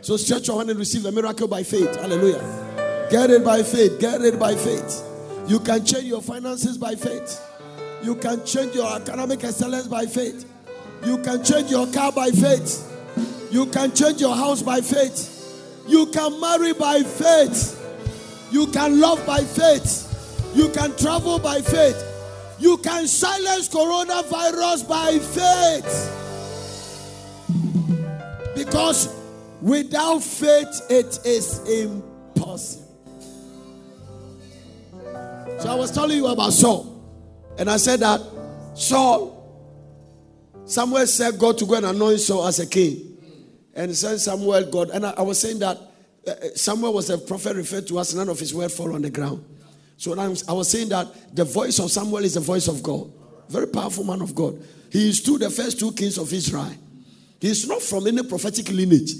So 0.01 0.17
stretch 0.17 0.47
your 0.47 0.57
hand 0.57 0.71
and 0.71 0.79
receive 0.79 1.05
a 1.05 1.11
miracle 1.11 1.47
by 1.47 1.61
faith. 1.61 1.95
Hallelujah. 1.95 3.07
Get 3.11 3.29
it 3.29 3.43
by 3.43 3.61
faith. 3.61 3.99
Get 3.99 4.21
it 4.21 4.39
by 4.39 4.55
faith. 4.55 5.03
You 5.47 5.59
can 5.59 5.85
change 5.85 6.05
your 6.05 6.21
finances 6.21 6.77
by 6.77 6.95
faith. 6.95 7.41
You 8.07 8.15
can 8.15 8.45
change 8.45 8.73
your 8.73 8.95
economic 8.95 9.43
excellence 9.43 9.85
by 9.85 10.05
faith. 10.05 10.45
You 11.03 11.17
can 11.17 11.43
change 11.43 11.69
your 11.69 11.87
car 11.87 12.09
by 12.09 12.29
faith. 12.29 12.89
You 13.51 13.65
can 13.65 13.93
change 13.93 14.21
your 14.21 14.33
house 14.33 14.61
by 14.61 14.79
faith. 14.79 15.83
You 15.89 16.05
can 16.05 16.39
marry 16.39 16.71
by 16.71 17.03
faith. 17.03 17.75
You 18.49 18.67
can 18.67 19.01
love 19.01 19.25
by 19.25 19.41
faith. 19.41 20.05
You 20.55 20.69
can 20.69 20.95
travel 20.95 21.37
by 21.37 21.59
faith. 21.59 22.01
You 22.59 22.77
can 22.77 23.07
silence 23.07 23.67
coronavirus 23.67 24.87
by 24.87 25.19
faith. 25.19 26.13
Because 28.55 29.13
without 29.61 30.19
faith, 30.23 30.81
it 30.89 31.19
is 31.25 31.59
impossible. 31.67 32.85
So 35.59 35.69
I 35.69 35.75
was 35.75 35.91
telling 35.91 36.15
you 36.15 36.27
about 36.27 36.53
Saul. 36.53 36.86
And 37.57 37.69
I 37.69 37.77
said 37.77 37.99
that 38.01 38.21
Saul, 38.75 39.33
Samuel 40.65 41.07
said 41.07 41.39
God 41.39 41.57
to 41.57 41.65
go 41.65 41.75
and 41.75 41.85
anoint 41.85 42.19
Saul 42.19 42.45
as 42.45 42.59
a 42.59 42.67
king. 42.67 43.17
And 43.73 43.95
said 43.95 44.19
Samuel, 44.19 44.69
God. 44.69 44.89
And 44.89 45.05
I, 45.05 45.11
I 45.11 45.21
was 45.21 45.39
saying 45.39 45.59
that 45.59 45.77
uh, 46.27 46.31
uh, 46.31 46.35
Samuel 46.55 46.93
was 46.93 47.09
a 47.09 47.17
prophet 47.17 47.55
referred 47.55 47.87
to 47.87 47.99
as 47.99 48.13
none 48.13 48.29
of 48.29 48.39
his 48.39 48.53
word 48.53 48.71
fall 48.71 48.93
on 48.93 49.01
the 49.01 49.09
ground. 49.09 49.43
So 49.97 50.17
I 50.19 50.53
was 50.53 50.69
saying 50.69 50.89
that 50.89 51.35
the 51.35 51.43
voice 51.43 51.79
of 51.79 51.89
Samuel 51.89 52.23
is 52.23 52.35
the 52.35 52.39
voice 52.39 52.67
of 52.67 52.83
God. 52.83 53.11
Very 53.49 53.67
powerful 53.67 54.03
man 54.03 54.21
of 54.21 54.35
God. 54.35 54.61
He 54.91 55.09
is 55.09 55.21
two 55.21 55.37
the 55.37 55.49
first 55.49 55.79
two 55.79 55.91
kings 55.93 56.17
of 56.17 56.31
Israel. 56.31 56.71
He 57.39 57.49
is 57.49 57.67
not 57.67 57.81
from 57.81 58.05
any 58.05 58.23
prophetic 58.23 58.69
lineage, 58.69 59.13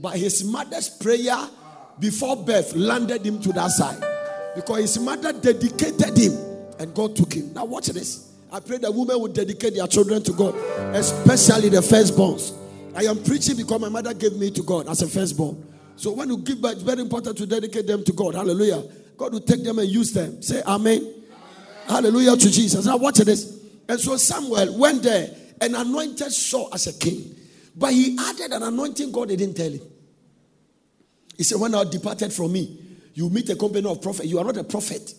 but 0.00 0.16
his 0.16 0.42
mother's 0.44 0.88
prayer 0.88 1.36
before 1.98 2.36
birth 2.36 2.74
landed 2.74 3.26
him 3.26 3.40
to 3.42 3.52
that 3.52 3.70
side 3.70 4.02
because 4.54 4.78
his 4.78 4.98
mother 4.98 5.32
dedicated 5.32 6.16
him 6.16 6.51
and 6.82 6.92
God 6.94 7.14
took 7.14 7.32
him. 7.32 7.52
Now, 7.54 7.64
watch 7.64 7.86
this. 7.86 8.32
I 8.50 8.60
pray 8.60 8.76
that 8.78 8.92
women 8.92 9.20
would 9.20 9.32
dedicate 9.32 9.74
their 9.74 9.86
children 9.86 10.22
to 10.24 10.32
God, 10.32 10.54
especially 10.94 11.68
the 11.70 11.78
firstborns. 11.78 12.58
I 12.94 13.04
am 13.04 13.22
preaching 13.22 13.56
because 13.56 13.80
my 13.80 13.88
mother 13.88 14.12
gave 14.12 14.34
me 14.34 14.50
to 14.50 14.62
God 14.62 14.88
as 14.88 15.00
a 15.00 15.08
firstborn. 15.08 15.64
So 15.96 16.12
when 16.12 16.28
you 16.28 16.38
give 16.38 16.60
birth, 16.60 16.74
it's 16.74 16.82
very 16.82 17.00
important 17.00 17.38
to 17.38 17.46
dedicate 17.46 17.86
them 17.86 18.04
to 18.04 18.12
God. 18.12 18.34
Hallelujah. 18.34 18.82
God 19.16 19.32
will 19.32 19.40
take 19.40 19.62
them 19.62 19.78
and 19.78 19.88
use 19.88 20.12
them. 20.12 20.42
Say 20.42 20.60
amen. 20.66 20.98
amen. 20.98 21.14
Hallelujah 21.86 22.36
to 22.36 22.50
Jesus. 22.50 22.84
Now 22.84 22.96
watch 22.96 23.18
this. 23.18 23.60
And 23.88 23.98
so 23.98 24.16
Samuel 24.16 24.78
went 24.78 25.02
there 25.02 25.30
and 25.60 25.74
anointed 25.76 26.32
Saul 26.32 26.68
as 26.74 26.88
a 26.88 26.98
king. 26.98 27.34
But 27.76 27.92
he 27.92 28.18
added 28.20 28.52
an 28.52 28.62
anointing 28.62 29.12
God 29.12 29.28
didn't 29.28 29.54
tell 29.54 29.70
him. 29.70 29.80
He 31.36 31.44
said, 31.44 31.58
When 31.58 31.74
I 31.74 31.84
departed 31.84 32.32
from 32.32 32.52
me, 32.52 32.78
you 33.14 33.30
meet 33.30 33.48
a 33.48 33.56
company 33.56 33.88
of 33.88 34.02
prophets. 34.02 34.28
You 34.28 34.38
are 34.38 34.44
not 34.44 34.56
a 34.56 34.64
prophet. 34.64 35.14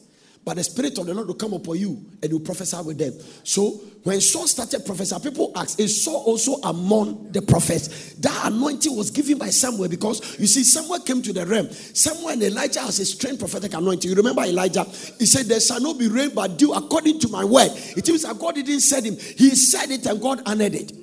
But 0.46 0.58
the 0.58 0.64
Spirit 0.64 0.98
of 0.98 1.06
the 1.06 1.14
Lord 1.14 1.28
will 1.28 1.36
come 1.36 1.54
upon 1.54 1.78
you 1.78 2.04
and 2.22 2.32
you 2.32 2.40
prophesy 2.40 2.78
with 2.86 2.98
them. 2.98 3.14
So 3.44 3.82
when 4.04 4.20
Saul 4.20 4.48
started 4.48 4.86
prophesying, 4.86 5.22
people 5.22 5.54
asked, 5.56 5.80
Is 5.80 6.04
Saul 6.04 6.24
also 6.26 6.56
among 6.56 7.32
the 7.32 7.42
prophets? 7.42 8.16
That 8.16 8.48
anointing 8.48 8.96
was 8.96 9.10
given 9.10 9.38
by 9.38 9.50
Samuel 9.50 9.88
because 9.88 10.38
you 10.40 10.48
see, 10.48 10.66
Samuel 10.66 11.00
came 11.00 11.22
to 11.22 11.32
the 11.32 11.46
realm. 11.46 11.70
Samuel 11.72 12.30
and 12.30 12.44
Elijah 12.44 12.82
has 12.82 13.00
a 13.00 13.06
strange 13.06 13.40
prophetic 13.40 13.74
anointing. 13.74 14.10
You 14.10 14.18
remember 14.18 14.44
Elijah? 14.44 14.84
He 15.18 15.26
said, 15.26 15.46
There 15.46 15.62
shall 15.62 15.80
not 15.80 15.98
be 15.98 16.10
rain 16.10 16.32
but 16.36 16.58
dew 16.58 16.74
according 16.74 17.20
to 17.22 17.30
my 17.30 17.46
word. 17.46 17.72
It 17.74 18.08
means 18.08 18.24
that 18.24 18.38
God 18.38 18.56
didn't 18.56 18.82
say 18.82 19.02
him, 19.02 19.16
He 19.16 19.52
said 19.52 19.92
it 19.92 20.06
and 20.06 20.22
God 20.22 20.42
honored 20.46 20.76
it. 20.76 21.03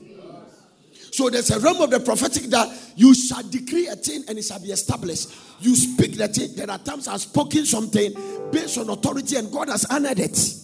So 1.13 1.29
there's 1.29 1.51
a 1.51 1.59
realm 1.61 1.81
of 1.81 1.91
the 1.91 2.01
prophetic 2.01 2.45
that 2.45 2.69
you 2.97 3.15
shall 3.15 3.43
decree 3.43 3.89
a 3.89 3.97
thing 3.97 4.25
and 4.29 4.39
it 4.39 4.43
shall 4.43 4.61
be 4.61 4.71
established. 4.71 5.35
You 5.61 5.75
speak 5.75 6.17
the 6.17 6.29
thing. 6.29 6.55
There 6.55 6.71
are 6.71 6.79
times 6.79 7.09
I've 7.09 7.21
spoken 7.21 7.67
something 7.67 8.13
based 8.53 8.79
on 8.79 8.89
authority 8.89 9.37
and 9.37 9.51
God 9.51 9.69
has 9.69 9.85
honored 9.87 10.21
it. 10.21 10.55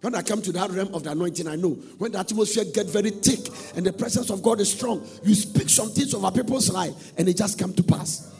When 0.00 0.14
I 0.14 0.22
come 0.22 0.42
to 0.42 0.52
that 0.52 0.70
realm 0.70 0.94
of 0.94 1.02
the 1.02 1.12
anointing, 1.12 1.48
I 1.48 1.56
know 1.56 1.70
when 1.96 2.12
the 2.12 2.18
atmosphere 2.18 2.64
get 2.72 2.86
very 2.86 3.10
thick 3.10 3.48
and 3.74 3.86
the 3.86 3.92
presence 3.92 4.28
of 4.30 4.42
God 4.42 4.60
is 4.60 4.70
strong, 4.70 5.06
you 5.22 5.34
speak 5.34 5.70
some 5.70 5.90
things 5.90 6.12
over 6.12 6.30
people's 6.30 6.70
life 6.70 7.12
and 7.16 7.28
it 7.28 7.38
just 7.38 7.58
come 7.58 7.72
to 7.72 7.82
pass. 7.82 8.30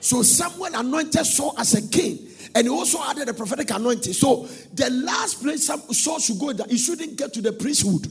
So 0.00 0.22
Samuel 0.22 0.74
anointed 0.74 1.26
Saul 1.26 1.54
as 1.58 1.74
a 1.74 1.86
king, 1.86 2.26
and 2.54 2.66
he 2.66 2.70
also 2.70 3.02
added 3.02 3.28
a 3.28 3.34
prophetic 3.34 3.70
anointing. 3.70 4.14
So 4.14 4.48
the 4.72 4.88
last 4.88 5.42
place 5.42 5.66
Saul 5.66 6.18
should 6.18 6.38
go, 6.38 6.54
that 6.54 6.70
he 6.70 6.78
shouldn't 6.78 7.16
get 7.16 7.34
to 7.34 7.42
the 7.42 7.52
priesthood. 7.52 8.10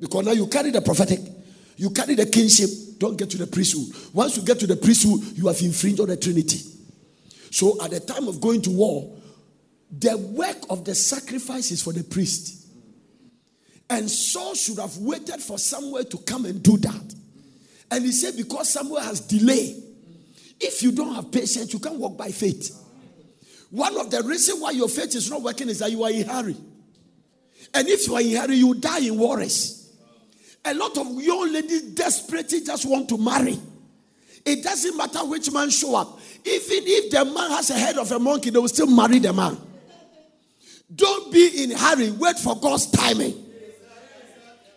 Because 0.00 0.24
now 0.24 0.32
you 0.32 0.46
carry 0.46 0.70
the 0.70 0.80
prophetic, 0.80 1.20
you 1.76 1.90
carry 1.90 2.14
the 2.14 2.26
kingship, 2.26 2.70
don't 2.98 3.16
get 3.16 3.30
to 3.30 3.38
the 3.38 3.46
priesthood. 3.46 3.94
Once 4.12 4.36
you 4.36 4.42
get 4.42 4.58
to 4.60 4.66
the 4.66 4.76
priesthood, 4.76 5.20
you 5.36 5.46
have 5.46 5.60
infringed 5.60 6.00
on 6.00 6.08
the 6.08 6.16
Trinity. 6.16 6.60
So 7.50 7.82
at 7.84 7.90
the 7.90 8.00
time 8.00 8.28
of 8.28 8.40
going 8.40 8.62
to 8.62 8.70
war, 8.70 9.16
the 9.90 10.16
work 10.16 10.56
of 10.70 10.84
the 10.84 10.94
sacrifice 10.94 11.70
is 11.70 11.82
for 11.82 11.92
the 11.92 12.04
priest. 12.04 12.68
And 13.88 14.08
Saul 14.08 14.54
should 14.54 14.78
have 14.78 14.96
waited 14.98 15.40
for 15.40 15.58
Samuel 15.58 16.04
to 16.04 16.18
come 16.18 16.44
and 16.44 16.62
do 16.62 16.76
that. 16.78 17.14
And 17.90 18.04
he 18.04 18.12
said, 18.12 18.36
because 18.36 18.72
Samuel 18.72 19.00
has 19.00 19.20
delay, 19.20 19.82
if 20.60 20.82
you 20.82 20.92
don't 20.92 21.14
have 21.14 21.32
patience, 21.32 21.72
you 21.72 21.80
can't 21.80 21.96
walk 21.96 22.16
by 22.16 22.30
faith. 22.30 22.76
One 23.70 23.98
of 23.98 24.10
the 24.10 24.22
reasons 24.22 24.60
why 24.60 24.72
your 24.72 24.88
faith 24.88 25.14
is 25.14 25.30
not 25.30 25.42
working 25.42 25.68
is 25.68 25.80
that 25.80 25.90
you 25.90 26.04
are 26.04 26.10
in 26.10 26.28
hurry. 26.28 26.56
And 27.74 27.88
if 27.88 28.06
you 28.06 28.14
are 28.14 28.20
in 28.20 28.36
hurry, 28.36 28.56
you 28.56 28.74
die 28.74 29.00
in 29.00 29.18
worries. 29.18 29.79
A 30.64 30.74
lot 30.74 30.96
of 30.98 31.06
young 31.22 31.52
ladies 31.52 31.82
desperately 31.82 32.60
just 32.60 32.84
want 32.84 33.08
to 33.08 33.18
marry. 33.18 33.58
It 34.44 34.62
doesn't 34.62 34.96
matter 34.96 35.20
which 35.20 35.50
man 35.52 35.70
show 35.70 35.96
up. 35.96 36.18
Even 36.44 36.84
if 36.86 37.10
the 37.10 37.24
man 37.24 37.50
has 37.50 37.70
a 37.70 37.74
head 37.74 37.98
of 37.98 38.10
a 38.12 38.18
monkey, 38.18 38.50
they 38.50 38.58
will 38.58 38.68
still 38.68 38.86
marry 38.86 39.18
the 39.18 39.32
man. 39.32 39.56
Don't 40.94 41.32
be 41.32 41.62
in 41.62 41.70
hurry. 41.70 42.10
Wait 42.10 42.38
for 42.38 42.58
God's 42.58 42.90
timing. 42.90 43.34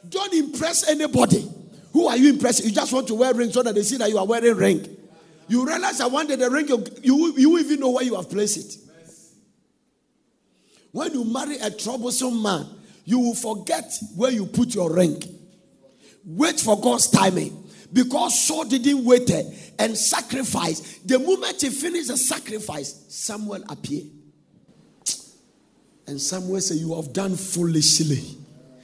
Don't 0.08 0.34
impress 0.34 0.88
anybody. 0.88 1.50
Who 1.93 2.08
are 2.08 2.17
you 2.17 2.30
impressing? 2.34 2.67
You 2.67 2.72
just 2.72 2.91
want 2.91 3.08
to 3.08 3.15
wear 3.15 3.34
ring 3.34 3.52
so 3.52 3.63
that 3.63 3.76
they 3.76 3.84
see 3.84 3.98
that 3.98 4.10
you 4.10 4.17
are 4.17 4.26
wearing 4.26 4.56
ring. 4.56 4.98
You 5.48 5.65
realize 5.65 5.98
that 6.00 6.12
one 6.12 6.28
day 6.28 6.36
the 6.36 6.50
ring, 6.50 6.67
you, 6.67 6.86
you, 7.02 7.34
you 7.38 7.60
even 7.60 7.80
know 7.80 7.91
where 7.91 8.04
you 8.04 8.15
have 8.15 8.30
placed 8.30 8.58
it. 8.58 8.78
When 10.91 11.13
you 11.13 11.24
marry 11.24 11.58
a 11.58 11.72
troublesome 11.72 12.41
man, 12.41 12.67
you 13.06 13.19
will 13.19 13.36
forget 13.36 13.91
where 14.15 14.32
you 14.32 14.46
put 14.46 14.76
your 14.76 14.93
ring. 14.93 15.22
Wait 16.26 16.60
for 16.60 16.80
God's 16.80 17.08
timing. 17.08 17.60
Because 17.92 18.48
Saul 18.48 18.66
didn't 18.66 19.06
wait 19.06 19.30
eh, 19.30 19.44
and 19.78 19.96
sacrifice. 19.96 21.00
The 21.06 21.20
moment 21.20 21.62
he 21.62 21.70
finished 21.70 22.08
the 22.08 22.18
sacrifice, 22.18 23.06
Samuel 23.08 23.64
appeared. 23.70 24.08
And 26.08 26.20
Samuel 26.20 26.60
said, 26.62 26.78
You 26.78 26.96
have 26.96 27.14
done 27.14 27.36
foolishly. 27.36 28.38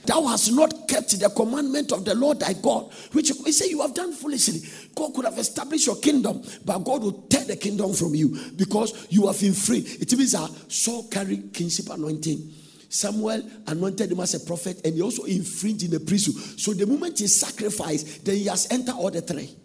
Thou 0.06 0.26
hast 0.28 0.52
not 0.54 0.88
kept 0.88 1.20
the 1.20 1.30
commandment 1.30 1.92
of 1.92 2.06
the 2.06 2.16
Lord 2.16 2.40
thy 2.40 2.54
God, 2.54 2.92
which 3.12 3.30
he 3.30 3.52
said, 3.52 3.68
You 3.68 3.82
have 3.82 3.94
done 3.94 4.14
foolishly. 4.14 4.62
God 4.96 5.14
could 5.14 5.26
have 5.26 5.38
established 5.38 5.88
your 5.88 5.98
kingdom, 5.98 6.42
but 6.64 6.80
God 6.80 7.02
will 7.02 7.24
tear 7.30 7.46
the 7.46 7.56
kingdom 7.58 7.94
from 7.94 8.16
you 8.16 8.38
because 8.56 9.08
you 9.10 9.28
have 9.28 9.40
been 9.40 9.54
free. 9.54 9.80
It 9.80 10.12
means 10.16 10.32
that 10.34 10.50
Saul 10.68 11.08
carried 11.10 11.54
kingship 11.54 11.90
anointing. 11.90 12.54
Samuel 12.90 13.44
anointed 13.68 14.12
him 14.12 14.20
as 14.20 14.34
a 14.34 14.40
prophet 14.40 14.82
and 14.84 14.96
he 14.96 15.02
also 15.02 15.24
infringed 15.24 15.84
in 15.84 15.92
the 15.92 16.00
priesthood. 16.00 16.60
So 16.60 16.74
the 16.74 16.88
moment 16.88 17.20
he 17.20 17.28
sacrificed, 17.28 18.26
then 18.26 18.36
he 18.38 18.46
has 18.46 18.70
entered 18.72 18.96
all 18.96 19.12
the 19.12 19.22
three. 19.22 19.56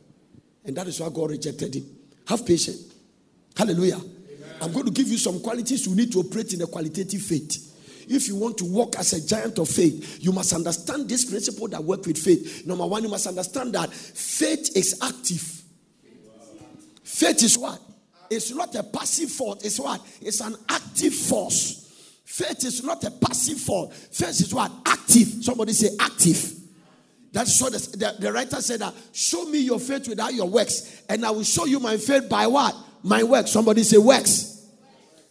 And 0.65 0.77
that 0.77 0.87
is 0.87 1.01
why 1.01 1.09
God 1.09 1.31
rejected 1.31 1.75
him. 1.75 1.87
Have 2.29 2.47
patience. 2.47 2.95
Hallelujah. 3.57 3.97
Amen. 3.97 4.09
I'm 4.61 4.73
going 4.73 4.87
to 4.87 4.93
give 4.93 5.09
you 5.09 5.19
some 5.19 5.41
qualities 5.41 5.87
you 5.87 5.95
need 5.95 6.13
to 6.13 6.21
operate 6.21 6.53
in 6.53 6.63
a 6.63 6.67
qualitative 6.67 7.23
faith. 7.23 7.71
If 8.09 8.29
you 8.29 8.37
want 8.37 8.59
to 8.59 8.67
walk 8.67 8.97
as 8.99 9.15
a 9.15 9.27
giant 9.27 9.59
of 9.59 9.69
faith, 9.69 10.23
you 10.23 10.33
must 10.33 10.53
understand 10.53 11.09
this 11.09 11.25
principle 11.25 11.69
that 11.69 11.83
work 11.83 12.05
with 12.05 12.19
faith. 12.19 12.67
Number 12.67 12.87
one, 12.87 13.03
you 13.03 13.09
must 13.09 13.27
understand 13.27 13.75
that 13.75 13.93
faith 13.93 14.77
is 14.77 14.99
active. 15.03 15.63
Faith 17.03 17.43
is 17.43 17.57
what? 17.57 17.81
It's 18.31 18.51
not 18.51 18.75
a 18.75 18.83
passive 18.83 19.31
force. 19.31 19.65
It's 19.65 19.81
what? 19.81 20.01
It's 20.21 20.41
an 20.41 20.57
active 20.69 21.15
force. 21.15 21.84
Faith 22.35 22.65
is 22.65 22.83
not 22.83 23.05
a 23.05 23.13
passive 23.13 23.59
force. 23.59 23.95
Faith 24.11 24.41
is 24.41 24.53
what? 24.53 24.73
Active. 24.85 25.29
Somebody 25.41 25.73
say 25.73 25.91
active. 26.01 26.53
That's 27.31 27.63
what 27.63 27.75
the, 27.75 27.79
the, 27.97 28.17
the, 28.19 28.33
writer 28.33 28.61
said 28.61 28.81
that 28.81 28.93
show 29.13 29.45
me 29.45 29.61
your 29.61 29.79
faith 29.79 30.09
without 30.09 30.35
your 30.35 30.49
works, 30.49 31.05
and 31.09 31.25
I 31.25 31.31
will 31.31 31.45
show 31.45 31.65
you 31.65 31.79
my 31.79 31.97
faith 31.97 32.29
by 32.29 32.49
what? 32.49 32.75
My 33.05 33.23
works. 33.23 33.53
Somebody 33.53 33.85
say 33.85 33.99
works. 33.99 34.67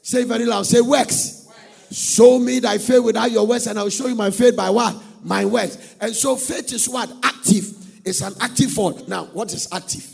Say 0.01 0.23
very 0.23 0.45
loud. 0.45 0.65
Say 0.65 0.79
works. 0.79 1.49
Show 1.91 2.39
me 2.39 2.59
thy 2.59 2.77
faith 2.77 3.03
without 3.03 3.29
your 3.31 3.45
works, 3.45 3.67
and 3.67 3.77
I 3.77 3.83
will 3.83 3.89
show 3.89 4.07
you 4.07 4.15
my 4.15 4.31
faith 4.31 4.55
by 4.55 4.69
what? 4.69 4.95
My 5.25 5.43
works. 5.43 5.97
And 5.99 6.15
so 6.15 6.37
faith 6.37 6.71
is 6.71 6.87
what? 6.87 7.11
Active. 7.21 7.65
It's 8.05 8.21
an 8.21 8.33
active 8.39 8.71
force. 8.71 9.09
Now, 9.09 9.25
what 9.25 9.53
is 9.53 9.67
active? 9.73 10.09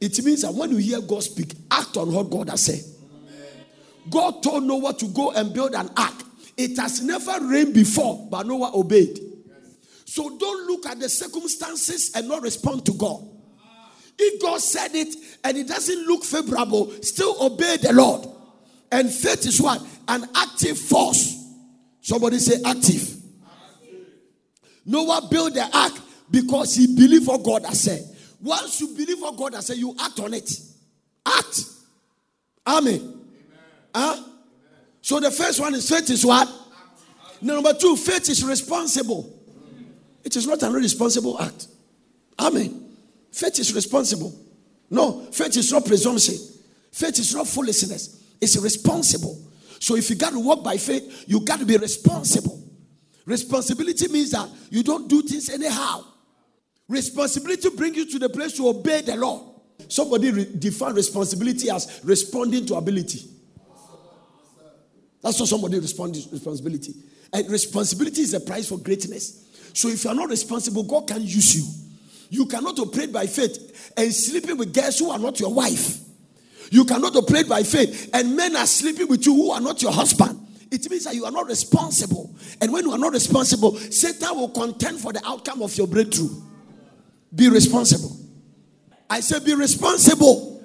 It 0.00 0.24
means 0.24 0.42
that 0.42 0.54
when 0.54 0.70
you 0.70 0.76
hear 0.76 1.00
God 1.00 1.24
speak, 1.24 1.54
act 1.72 1.96
on 1.96 2.12
what 2.12 2.30
God 2.30 2.50
has 2.50 2.66
said. 2.66 2.97
God 4.10 4.42
told 4.42 4.64
Noah 4.64 4.94
to 4.94 5.06
go 5.08 5.32
and 5.32 5.52
build 5.52 5.74
an 5.74 5.90
ark. 5.96 6.14
It 6.56 6.78
has 6.78 7.02
never 7.02 7.38
rained 7.46 7.74
before, 7.74 8.26
but 8.30 8.46
Noah 8.46 8.72
obeyed. 8.74 9.18
So 10.04 10.36
don't 10.38 10.66
look 10.66 10.86
at 10.86 10.98
the 10.98 11.08
circumstances 11.08 12.12
and 12.14 12.28
not 12.28 12.42
respond 12.42 12.84
to 12.86 12.92
God. 12.94 13.28
If 14.18 14.42
God 14.42 14.60
said 14.60 14.94
it 14.94 15.14
and 15.44 15.56
it 15.56 15.68
doesn't 15.68 16.06
look 16.06 16.24
favorable, 16.24 16.90
still 17.02 17.36
obey 17.40 17.76
the 17.76 17.92
Lord. 17.92 18.26
And 18.90 19.12
faith 19.12 19.46
is 19.46 19.60
what? 19.60 19.80
An 20.08 20.24
active 20.34 20.78
force. 20.78 21.36
Somebody 22.00 22.38
say 22.38 22.60
active. 22.64 23.16
Noah 24.84 25.28
built 25.30 25.54
the 25.54 25.68
ark 25.72 25.92
because 26.30 26.74
he 26.74 26.86
believed 26.86 27.26
what 27.26 27.44
God 27.44 27.66
has 27.66 27.82
said. 27.82 28.02
Once 28.40 28.80
you 28.80 28.88
believe 28.88 29.20
what 29.20 29.36
God 29.36 29.54
has 29.54 29.66
said, 29.66 29.76
you 29.76 29.94
act 30.00 30.18
on 30.20 30.32
it. 30.32 30.50
Act. 31.26 31.64
Amen. 32.66 33.17
Huh? 33.94 34.22
So 35.00 35.20
the 35.20 35.30
first 35.30 35.60
one 35.60 35.74
is 35.74 35.88
faith 35.88 36.10
is 36.10 36.24
what? 36.24 36.48
Number 37.40 37.72
two, 37.72 37.96
faith 37.96 38.28
is 38.28 38.44
responsible. 38.44 39.34
It 40.24 40.36
is 40.36 40.46
not 40.46 40.62
an 40.62 40.74
irresponsible 40.74 41.40
act. 41.40 41.68
Amen. 42.38 42.96
Faith 43.32 43.58
is 43.58 43.72
responsible. 43.72 44.34
No, 44.90 45.26
faith 45.32 45.56
is 45.56 45.72
not 45.72 45.86
presumption. 45.86 46.34
Faith 46.92 47.18
is 47.18 47.34
not 47.34 47.46
foolishness. 47.46 48.22
It's 48.40 48.56
responsible. 48.56 49.38
So 49.80 49.96
if 49.96 50.10
you 50.10 50.16
got 50.16 50.32
to 50.32 50.40
walk 50.40 50.64
by 50.64 50.76
faith, 50.76 51.24
you 51.26 51.40
got 51.40 51.60
to 51.60 51.66
be 51.66 51.76
responsible. 51.76 52.62
Responsibility 53.24 54.08
means 54.08 54.30
that 54.30 54.48
you 54.70 54.82
don't 54.82 55.08
do 55.08 55.22
things 55.22 55.50
anyhow. 55.50 56.04
Responsibility 56.88 57.68
brings 57.70 57.96
you 57.96 58.06
to 58.06 58.18
the 58.18 58.28
place 58.28 58.54
to 58.54 58.68
obey 58.68 59.02
the 59.02 59.16
law. 59.16 59.60
Somebody 59.88 60.30
re- 60.30 60.52
define 60.58 60.94
responsibility 60.94 61.70
as 61.70 62.00
responding 62.02 62.66
to 62.66 62.74
ability. 62.76 63.20
That's 65.22 65.38
not 65.38 65.48
somebody 65.48 65.78
responds 65.78 66.28
responsibility. 66.30 66.94
And 67.32 67.50
responsibility 67.50 68.22
is 68.22 68.32
the 68.32 68.40
price 68.40 68.68
for 68.68 68.78
greatness. 68.78 69.46
So 69.74 69.88
if 69.88 70.04
you 70.04 70.10
are 70.10 70.16
not 70.16 70.30
responsible, 70.30 70.82
God 70.84 71.08
can 71.08 71.22
use 71.22 71.54
you. 71.54 71.64
You 72.30 72.46
cannot 72.46 72.78
operate 72.78 73.12
by 73.12 73.26
faith 73.26 73.92
and 73.96 74.14
sleeping 74.14 74.56
with 74.56 74.72
girls 74.74 74.98
who 74.98 75.10
are 75.10 75.18
not 75.18 75.40
your 75.40 75.52
wife. 75.52 76.00
You 76.70 76.84
cannot 76.84 77.16
operate 77.16 77.48
by 77.48 77.62
faith 77.62 78.10
and 78.12 78.36
men 78.36 78.54
are 78.56 78.66
sleeping 78.66 79.08
with 79.08 79.24
you 79.24 79.34
who 79.34 79.50
are 79.50 79.60
not 79.60 79.80
your 79.82 79.92
husband. 79.92 80.46
It 80.70 80.88
means 80.90 81.04
that 81.04 81.14
you 81.14 81.24
are 81.24 81.30
not 81.30 81.46
responsible. 81.46 82.34
And 82.60 82.72
when 82.72 82.84
you 82.84 82.92
are 82.92 82.98
not 82.98 83.12
responsible, 83.12 83.76
Satan 83.76 84.36
will 84.36 84.50
contend 84.50 85.00
for 85.00 85.12
the 85.12 85.22
outcome 85.26 85.62
of 85.62 85.76
your 85.76 85.86
breakthrough. 85.86 86.28
Be 87.34 87.48
responsible. 87.48 88.14
I 89.08 89.20
say, 89.20 89.38
be 89.40 89.54
responsible. 89.54 90.62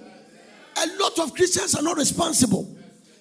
A 0.75 0.87
lot 0.99 1.19
of 1.19 1.33
Christians 1.33 1.75
are 1.75 1.81
not 1.81 1.97
responsible. 1.97 2.77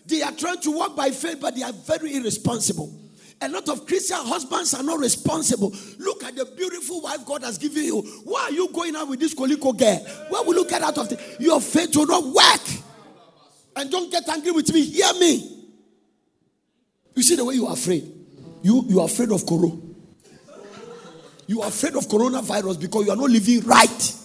They 0.07 0.23
are 0.23 0.33
trying 0.33 0.61
to 0.61 0.71
walk 0.71 0.97
by 0.97 1.11
faith, 1.11 1.39
but 1.41 1.55
they 1.55 1.63
are 1.63 1.73
very 1.73 2.17
irresponsible. 2.17 3.03
A 3.41 3.49
lot 3.49 3.69
of 3.69 3.87
Christian 3.87 4.19
husbands 4.19 4.73
are 4.75 4.85
not 4.85 5.01
responsible. 5.01 5.75
Look 5.99 6.23
at 6.23 6.37
the 6.37 6.45
beautiful 6.45 7.01
wife 7.01 7.27
God 7.27 7.43
has 7.43 7.59
given 7.59 7.83
you. 7.83 8.01
Why 8.25 8.43
are 8.43 8.51
you 8.53 8.69
going 8.73 8.95
out 8.95 9.09
with 9.09 9.19
this 9.19 9.35
Koliko 9.35 9.73
girl? 9.73 9.99
Where 10.29 10.45
will 10.45 10.55
you 10.55 10.69
get 10.69 10.81
out 10.81 10.97
of 10.97 11.09
the 11.09 11.21
your 11.41 11.61
faith 11.61 11.97
will 11.97 12.07
not 12.07 12.25
work? 12.25 12.83
And 13.75 13.91
don't 13.91 14.13
get 14.13 14.29
angry 14.29 14.53
with 14.53 14.73
me. 14.73 14.83
Hear 14.83 15.13
me. 15.15 15.67
You 17.17 17.23
see 17.23 17.35
the 17.35 17.45
way 17.45 17.55
you 17.55 17.67
are 17.67 17.73
afraid. 17.73 18.11
You 18.63 18.85
you 18.89 19.01
are 19.01 19.07
afraid 19.07 19.33
of 19.33 19.45
corona. 19.45 19.77
You 21.49 21.63
are 21.63 21.69
afraid 21.69 21.97
of 21.97 22.07
coronavirus 22.07 22.81
because 22.81 23.05
you 23.07 23.11
are 23.11 23.17
not 23.17 23.29
living 23.29 23.61
right. 23.63 24.17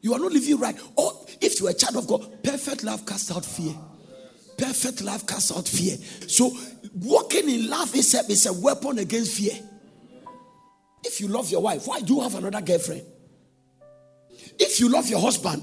You 0.00 0.14
are 0.14 0.20
not 0.20 0.30
living 0.30 0.58
right. 0.58 0.78
Or 0.94 1.12
if 1.40 1.60
you 1.60 1.66
are 1.66 1.70
a 1.70 1.74
child 1.74 1.96
of 1.96 2.06
God, 2.06 2.44
perfect 2.44 2.84
love 2.84 3.04
casts 3.04 3.34
out 3.34 3.44
fear. 3.44 3.74
Perfect 4.58 5.02
love 5.02 5.24
casts 5.24 5.56
out 5.56 5.68
fear. 5.68 5.96
So 6.26 6.50
walking 6.92 7.48
in 7.48 7.70
love 7.70 7.94
a, 7.94 7.98
is 7.98 8.46
a 8.46 8.52
weapon 8.52 8.98
against 8.98 9.38
fear. 9.38 9.52
If 11.04 11.20
you 11.20 11.28
love 11.28 11.48
your 11.48 11.62
wife, 11.62 11.86
why 11.86 12.00
do 12.00 12.16
you 12.16 12.20
have 12.20 12.34
another 12.34 12.60
girlfriend? 12.60 13.02
If 14.58 14.80
you 14.80 14.88
love 14.88 15.08
your 15.08 15.20
husband, 15.20 15.62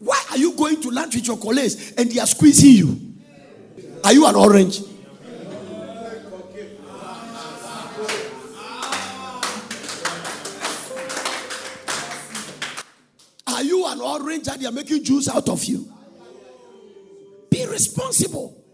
why 0.00 0.20
are 0.30 0.36
you 0.36 0.54
going 0.54 0.80
to 0.82 0.90
lunch 0.90 1.14
with 1.14 1.28
your 1.28 1.36
colleagues 1.36 1.92
and 1.92 2.10
they 2.10 2.18
are 2.18 2.26
squeezing 2.26 2.72
you? 2.72 3.14
Are 4.02 4.12
you 4.12 4.26
an 4.26 4.34
orange? 4.34 4.80
Are 13.46 13.62
you 13.62 13.86
an 13.86 14.00
orange 14.00 14.48
and 14.48 14.60
they 14.60 14.66
are 14.66 14.72
making 14.72 15.04
juice 15.04 15.28
out 15.28 15.48
of 15.48 15.62
you? 15.64 15.91
Be 17.52 17.66
responsible. 17.66 18.64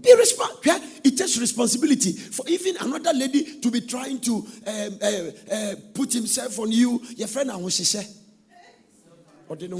Be 0.00 0.14
responsible. 0.16 0.62
Yeah? 0.64 0.78
It 1.04 1.18
takes 1.18 1.36
responsibility 1.38 2.12
for 2.12 2.48
even 2.48 2.76
another 2.78 3.12
lady 3.12 3.60
to 3.60 3.70
be 3.70 3.82
trying 3.82 4.18
to 4.20 4.34
um, 4.66 4.98
uh, 5.02 5.54
uh, 5.54 5.74
put 5.92 6.14
himself 6.14 6.58
on 6.58 6.72
you. 6.72 7.02
Your 7.16 7.28
friend, 7.28 7.50
I 7.50 7.56
want 7.56 7.74
to 7.74 7.84
say 7.84 8.06
Or 9.46 9.56
they 9.56 9.68
know 9.68 9.78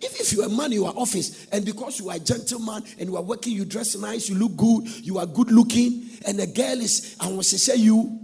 if, 0.00 0.20
if 0.20 0.32
you're 0.32 0.46
a 0.46 0.48
man 0.48 0.66
in 0.66 0.80
your 0.80 0.92
office 0.96 1.46
and 1.50 1.64
because 1.64 1.98
you 1.98 2.10
are 2.10 2.16
a 2.16 2.20
gentleman 2.20 2.84
and 2.98 3.08
you 3.08 3.16
are 3.16 3.22
working, 3.22 3.54
you 3.54 3.64
dress 3.64 3.96
nice, 3.96 4.28
you 4.28 4.36
look 4.36 4.54
good, 4.56 4.86
you 5.04 5.18
are 5.18 5.26
good 5.26 5.50
looking, 5.50 6.10
and 6.26 6.38
a 6.38 6.46
girl 6.46 6.80
is, 6.80 7.16
I 7.18 7.26
want 7.26 7.42
to 7.44 7.58
say 7.58 7.76
you, 7.76 8.20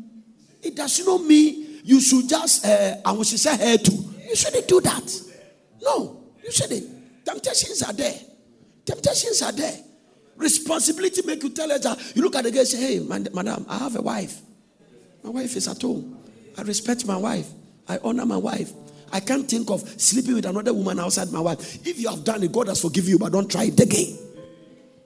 it 0.63 0.77
does 0.77 1.05
not 1.05 1.25
mean 1.25 1.81
you 1.83 2.01
should 2.01 2.29
just, 2.29 2.65
uh, 2.65 2.97
I 3.05 3.13
want 3.13 3.27
to 3.29 3.39
say 3.39 3.57
her 3.57 3.79
too. 3.79 4.15
You 4.29 4.37
shouldn't 4.37 4.69
do 4.69 4.81
that. 4.83 5.21
No, 5.83 6.23
you 6.45 6.53
shouldn't. 6.53 7.25
Temptations 7.25 7.83
are 7.83 7.93
there. 7.93 8.15
Temptations 8.85 9.43
are 9.43 9.53
there. 9.53 9.79
Responsibility 10.37 11.23
make 11.25 11.43
you 11.43 11.51
tell 11.51 11.71
her 11.71 11.79
that 11.79 12.17
you 12.17 12.23
look 12.23 12.35
at 12.35 12.45
the 12.45 12.51
girl 12.51 12.61
and 12.61 12.69
say, 12.69 12.99
Hey, 12.99 12.99
madam, 13.01 13.65
I 13.69 13.79
have 13.79 13.97
a 13.97 14.03
wife. 14.03 14.41
My 15.23 15.31
wife 15.31 15.57
is 15.57 15.69
at 15.69 15.81
home. 15.81 16.19
I 16.59 16.63
respect 16.63 17.07
my 17.07 17.17
wife. 17.17 17.49
I 17.89 17.99
honor 18.03 18.27
my 18.27 18.37
wife. 18.37 18.73
I 19.13 19.21
can't 19.21 19.49
think 19.49 19.71
of 19.71 19.81
sleeping 20.01 20.35
with 20.35 20.45
another 20.45 20.75
woman 20.75 20.99
outside 20.99 21.31
my 21.31 21.41
wife. 21.41 21.87
If 21.87 22.01
you 22.01 22.09
have 22.09 22.25
done 22.25 22.43
it, 22.43 22.53
God 22.53 22.69
has 22.69 22.81
forgiven 22.83 23.11
you, 23.11 23.19
but 23.19 23.33
don't 23.33 23.51
try 23.51 23.65
it 23.65 23.79
again. 23.79 24.19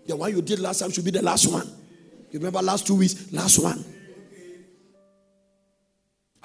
The 0.07 0.17
one 0.17 0.35
you 0.35 0.41
did 0.41 0.61
last 0.61 0.79
time 0.79 0.91
should 0.91 1.05
be 1.05 1.11
the 1.11 1.23
last 1.23 1.53
one. 1.53 1.67
You 2.31 2.39
remember 2.39 2.63
last 2.63 2.87
two 2.87 2.95
weeks? 2.97 3.31
Last 3.33 3.59
one. 3.63 3.85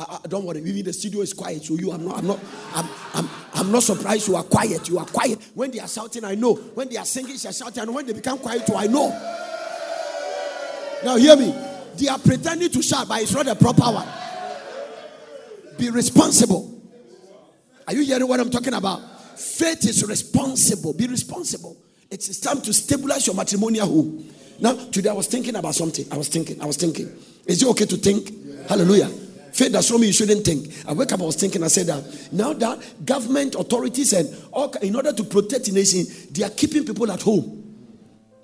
I, 0.10 0.20
I, 0.24 0.28
don't 0.28 0.46
worry, 0.46 0.60
even 0.60 0.84
the 0.84 0.94
studio 0.94 1.22
is 1.22 1.34
quiet. 1.34 1.64
So 1.64 1.76
you, 1.76 1.92
I'm 1.92 2.06
not, 2.06 2.18
I'm 2.18 2.28
not, 2.28 2.40
I'm, 2.74 2.90
I'm, 3.14 3.30
I'm 3.54 3.72
not 3.72 3.84
surprised 3.84 4.28
you 4.28 4.36
are 4.36 4.44
quiet. 4.44 4.88
You 4.90 5.00
are 5.00 5.06
quiet. 5.06 5.40
When 5.54 5.72
they 5.72 5.80
are 5.80 5.88
shouting, 5.88 6.24
I 6.24 6.36
know. 6.36 6.56
When 6.56 6.90
they 6.90 6.98
are 6.98 7.06
singing, 7.06 7.36
they 7.42 7.50
are 7.50 7.54
shouting. 7.54 7.84
And 7.84 7.94
when 7.94 8.06
they 8.06 8.14
become 8.14 8.40
quiet, 8.40 8.66
too, 8.66 8.76
I 8.76 8.88
know. 8.88 9.10
Now 11.04 11.18
hear 11.18 11.36
me. 11.36 11.54
They 11.98 12.08
are 12.08 12.20
pretending 12.20 12.70
to 12.72 12.82
shout, 12.82 13.08
but 13.08 13.22
it's 13.22 13.34
not 13.34 13.46
the 13.46 13.56
proper 13.56 13.84
one. 13.84 14.08
Be 15.78 15.90
responsible. 15.90 16.82
Are 17.88 17.94
you 17.94 18.04
hearing 18.04 18.28
what 18.28 18.40
I'm 18.40 18.50
talking 18.50 18.74
about? 18.74 19.02
Faith 19.40 19.86
is 19.86 20.06
responsible. 20.08 20.94
Be 20.94 21.08
responsible. 21.08 21.78
It's 22.10 22.40
time 22.40 22.62
to 22.62 22.74
stabilize 22.74 23.28
your 23.28 23.36
matrimonial 23.36 23.88
home. 23.88 24.30
Now, 24.60 24.74
today 24.74 25.10
I 25.10 25.14
was 25.14 25.28
thinking 25.28 25.56
about 25.56 25.76
something. 25.76 26.06
I 26.12 26.18
was 26.18 26.30
thinking. 26.30 26.62
I 26.62 26.66
was 26.66 26.78
thinking. 26.78 27.12
Is 27.46 27.62
it 27.62 27.68
okay 27.70 27.86
to 27.86 27.98
think? 27.98 28.30
Yeah. 28.32 28.68
Hallelujah. 28.70 29.10
Faith 29.54 29.72
does 29.72 29.92
not 29.92 30.00
mean 30.00 30.08
you 30.08 30.14
shouldn't 30.14 30.44
think. 30.44 30.74
I 30.88 30.94
wake 30.94 31.12
up, 31.12 31.22
I 31.22 31.26
was 31.26 31.36
thinking, 31.36 31.64
I 31.64 31.68
said 31.68 31.86
that 31.86 32.30
now 32.32 32.54
that 32.54 33.06
government 33.06 33.54
authorities 33.54 34.12
and 34.14 34.28
all, 34.52 34.72
in 34.82 34.96
order 34.96 35.14
to 35.14 35.24
protect 35.24 35.66
the 35.66 35.72
nation, 35.74 36.06
they 36.32 36.44
are 36.44 36.50
keeping 36.50 36.84
people 36.84 37.12
at 37.12 37.22
home. 37.22 37.60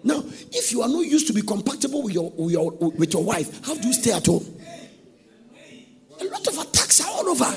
Now, 0.04 0.24
if 0.52 0.72
you 0.72 0.84
are 0.84 0.88
not 0.88 1.02
used 1.02 1.26
to 1.28 1.34
be 1.34 1.42
compatible 1.42 2.04
with 2.04 2.14
your, 2.14 2.30
with 2.32 2.52
your, 2.52 2.72
with 2.72 3.12
your 3.12 3.24
wife, 3.24 3.66
how 3.66 3.74
do 3.74 3.88
you 3.88 3.94
stay 3.94 4.12
at 4.12 4.26
home? 4.26 4.46
A 6.22 6.26
lot 6.26 6.48
of 6.48 6.58
attacks 6.60 7.02
are 7.02 7.10
all 7.10 7.30
over. 7.30 7.56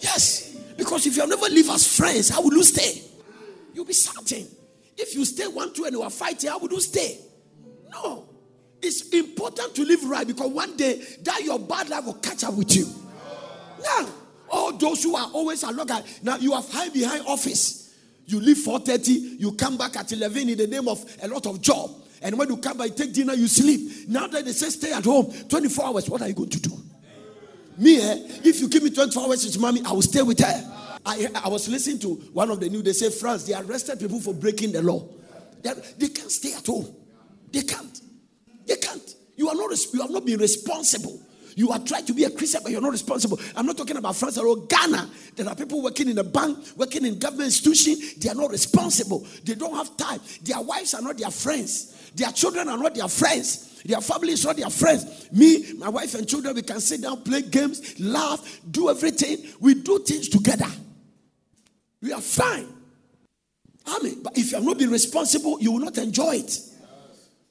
Yes. 0.00 0.54
Because 0.76 1.06
if 1.06 1.16
you 1.16 1.26
never 1.26 1.48
lived 1.48 1.70
as 1.70 1.96
friends, 1.96 2.28
how 2.28 2.42
will 2.42 2.52
you 2.52 2.62
stay? 2.62 3.02
You'll 3.72 3.86
be 3.86 3.94
certain. 3.94 4.46
If 4.98 5.14
you 5.14 5.24
stay 5.24 5.46
one, 5.46 5.72
two, 5.72 5.84
and 5.84 5.92
you 5.92 6.02
are 6.02 6.10
fighting, 6.10 6.50
how 6.50 6.58
would 6.58 6.72
you 6.72 6.80
stay? 6.80 7.20
No. 7.90 8.28
It's 8.82 9.08
important 9.10 9.74
to 9.74 9.84
live 9.84 10.04
right 10.04 10.26
because 10.26 10.50
one 10.50 10.76
day 10.76 11.02
that 11.22 11.42
your 11.42 11.58
bad 11.58 11.88
life 11.88 12.04
will 12.04 12.14
catch 12.14 12.44
up 12.44 12.54
with 12.54 12.74
you. 12.76 12.86
Now, 13.82 14.08
all 14.50 14.72
those 14.72 15.02
who 15.02 15.16
are 15.16 15.28
always 15.32 15.62
along, 15.62 15.88
now 16.22 16.36
you 16.36 16.52
have 16.52 16.70
high 16.70 16.88
behind 16.88 17.26
office. 17.26 17.94
You 18.26 18.40
leave 18.40 18.58
4:30, 18.58 19.40
you 19.40 19.52
come 19.52 19.76
back 19.76 19.96
at 19.96 20.10
11 20.12 20.48
in 20.48 20.58
the 20.58 20.66
name 20.66 20.88
of 20.88 21.04
a 21.22 21.28
lot 21.28 21.46
of 21.46 21.60
job. 21.60 21.90
And 22.22 22.38
when 22.38 22.48
you 22.48 22.56
come 22.56 22.78
back, 22.78 22.96
take 22.96 23.12
dinner, 23.12 23.34
you 23.34 23.46
sleep. 23.46 24.08
Now 24.08 24.26
that 24.26 24.44
they 24.44 24.52
say 24.52 24.68
stay 24.70 24.92
at 24.92 25.04
home 25.04 25.32
24 25.48 25.86
hours, 25.86 26.10
what 26.10 26.22
are 26.22 26.28
you 26.28 26.34
going 26.34 26.48
to 26.50 26.60
do? 26.60 26.72
Me, 27.78 28.00
eh, 28.00 28.16
if 28.44 28.60
you 28.60 28.68
give 28.68 28.82
me 28.82 28.90
24 28.90 29.24
hours 29.24 29.44
with 29.44 29.60
mommy, 29.60 29.82
I 29.84 29.92
will 29.92 30.02
stay 30.02 30.22
with 30.22 30.40
her. 30.40 30.98
I, 31.04 31.28
I 31.44 31.48
was 31.48 31.68
listening 31.68 31.98
to 32.00 32.14
one 32.32 32.50
of 32.50 32.58
the 32.58 32.68
news. 32.68 32.82
They 32.82 32.92
say 32.94 33.10
France, 33.10 33.44
they 33.44 33.54
arrested 33.54 34.00
people 34.00 34.20
for 34.20 34.34
breaking 34.34 34.72
the 34.72 34.82
law. 34.82 35.06
They, 35.62 35.72
they 35.98 36.08
can't 36.08 36.32
stay 36.32 36.54
at 36.54 36.66
home. 36.66 36.92
They 37.52 37.62
can't. 37.62 38.00
They 38.66 38.76
can't. 38.76 39.14
You 39.36 39.48
are 39.48 39.54
not. 39.54 39.70
You 39.92 40.00
have 40.02 40.10
not 40.10 40.24
been 40.24 40.40
responsible. 40.40 41.20
You 41.56 41.70
are 41.70 41.78
trying 41.78 42.04
to 42.04 42.12
be 42.12 42.24
a 42.24 42.30
Christian, 42.30 42.60
but 42.62 42.70
you're 42.70 42.82
not 42.82 42.92
responsible. 42.92 43.40
I'm 43.56 43.64
not 43.64 43.78
talking 43.78 43.96
about 43.96 44.14
France 44.14 44.36
or 44.36 44.66
Ghana. 44.66 45.10
There 45.36 45.48
are 45.48 45.54
people 45.54 45.82
working 45.82 46.10
in 46.10 46.18
a 46.18 46.24
bank, 46.24 46.58
working 46.76 47.06
in 47.06 47.18
government 47.18 47.46
institution. 47.46 47.96
They 48.18 48.28
are 48.28 48.34
not 48.34 48.50
responsible. 48.50 49.26
They 49.42 49.54
don't 49.54 49.74
have 49.74 49.96
time. 49.96 50.20
Their 50.42 50.60
wives 50.60 50.92
are 50.92 51.00
not 51.00 51.16
their 51.16 51.30
friends. 51.30 52.10
Their 52.14 52.30
children 52.32 52.68
are 52.68 52.76
not 52.76 52.94
their 52.94 53.08
friends. 53.08 53.80
Their 53.86 54.02
family 54.02 54.34
is 54.34 54.44
not 54.44 54.56
their 54.56 54.68
friends. 54.68 55.30
Me, 55.32 55.72
my 55.78 55.88
wife, 55.88 56.14
and 56.14 56.28
children, 56.28 56.54
we 56.54 56.62
can 56.62 56.80
sit 56.80 57.00
down, 57.00 57.22
play 57.22 57.40
games, 57.40 57.98
laugh, 58.00 58.60
do 58.70 58.90
everything. 58.90 59.38
We 59.58 59.74
do 59.74 60.00
things 60.00 60.28
together. 60.28 60.68
We 62.02 62.12
are 62.12 62.20
fine. 62.20 62.68
Amen. 63.88 64.20
But 64.22 64.36
if 64.36 64.50
you 64.50 64.58
have 64.58 64.66
not 64.66 64.78
been 64.78 64.90
responsible, 64.90 65.58
you 65.60 65.72
will 65.72 65.80
not 65.80 65.96
enjoy 65.96 66.36
it. 66.36 66.60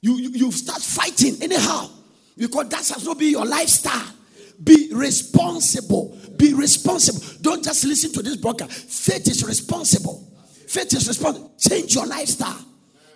You, 0.06 0.30
you, 0.32 0.52
start 0.52 0.80
fighting 0.80 1.42
anyhow 1.42 1.90
because 2.38 2.68
that 2.68 2.88
has 2.94 3.04
not 3.04 3.18
been 3.18 3.32
your 3.32 3.44
lifestyle. 3.44 4.14
Be 4.62 4.90
responsible. 4.92 6.16
Be 6.36 6.54
responsible. 6.54 7.20
Don't 7.42 7.64
just 7.64 7.84
listen 7.84 8.12
to 8.12 8.22
this 8.22 8.36
broker. 8.36 8.66
Faith 8.66 9.26
is 9.26 9.44
responsible. 9.44 10.24
Faith 10.68 10.94
is 10.94 11.08
responsible. 11.08 11.52
Change 11.58 11.96
your 11.96 12.06
lifestyle. 12.06 12.64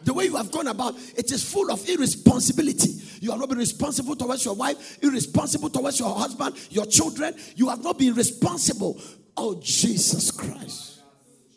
The 0.03 0.13
way 0.13 0.25
you 0.25 0.35
have 0.35 0.51
gone 0.51 0.67
about, 0.67 0.97
it 1.17 1.31
is 1.31 1.45
full 1.49 1.71
of 1.71 1.89
irresponsibility. 1.89 2.91
You 3.21 3.31
have 3.31 3.39
not 3.39 3.51
been 3.51 3.59
responsible 3.59 4.17
towards 4.17 4.45
your 4.45 4.55
wife, 4.55 4.99
irresponsible 5.01 5.71
towards 5.71 6.01
your 6.01 6.13
husband, 6.13 6.57
your 6.71 6.87
children. 6.87 7.37
You 7.55 7.69
have 7.69 7.85
not 7.85 8.01
been 8.01 8.15
responsible. 8.15 9.01
Oh, 9.37 9.61
Jesus 9.63 10.33
Christ. 10.33 11.03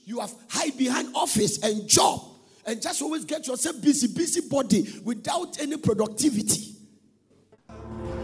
You 0.06 0.20
have 0.20 0.32
hide 0.48 0.78
behind 0.78 1.16
office 1.16 1.64
and 1.64 1.88
job 1.88 2.33
and 2.66 2.82
just 2.82 3.02
always 3.02 3.26
get 3.26 3.48
yourself 3.48 3.82
busy, 3.82 4.08
busy 4.08 4.42
body 4.48 5.00
without 5.04 5.60
any 5.60 5.78
productivity. 5.78 6.73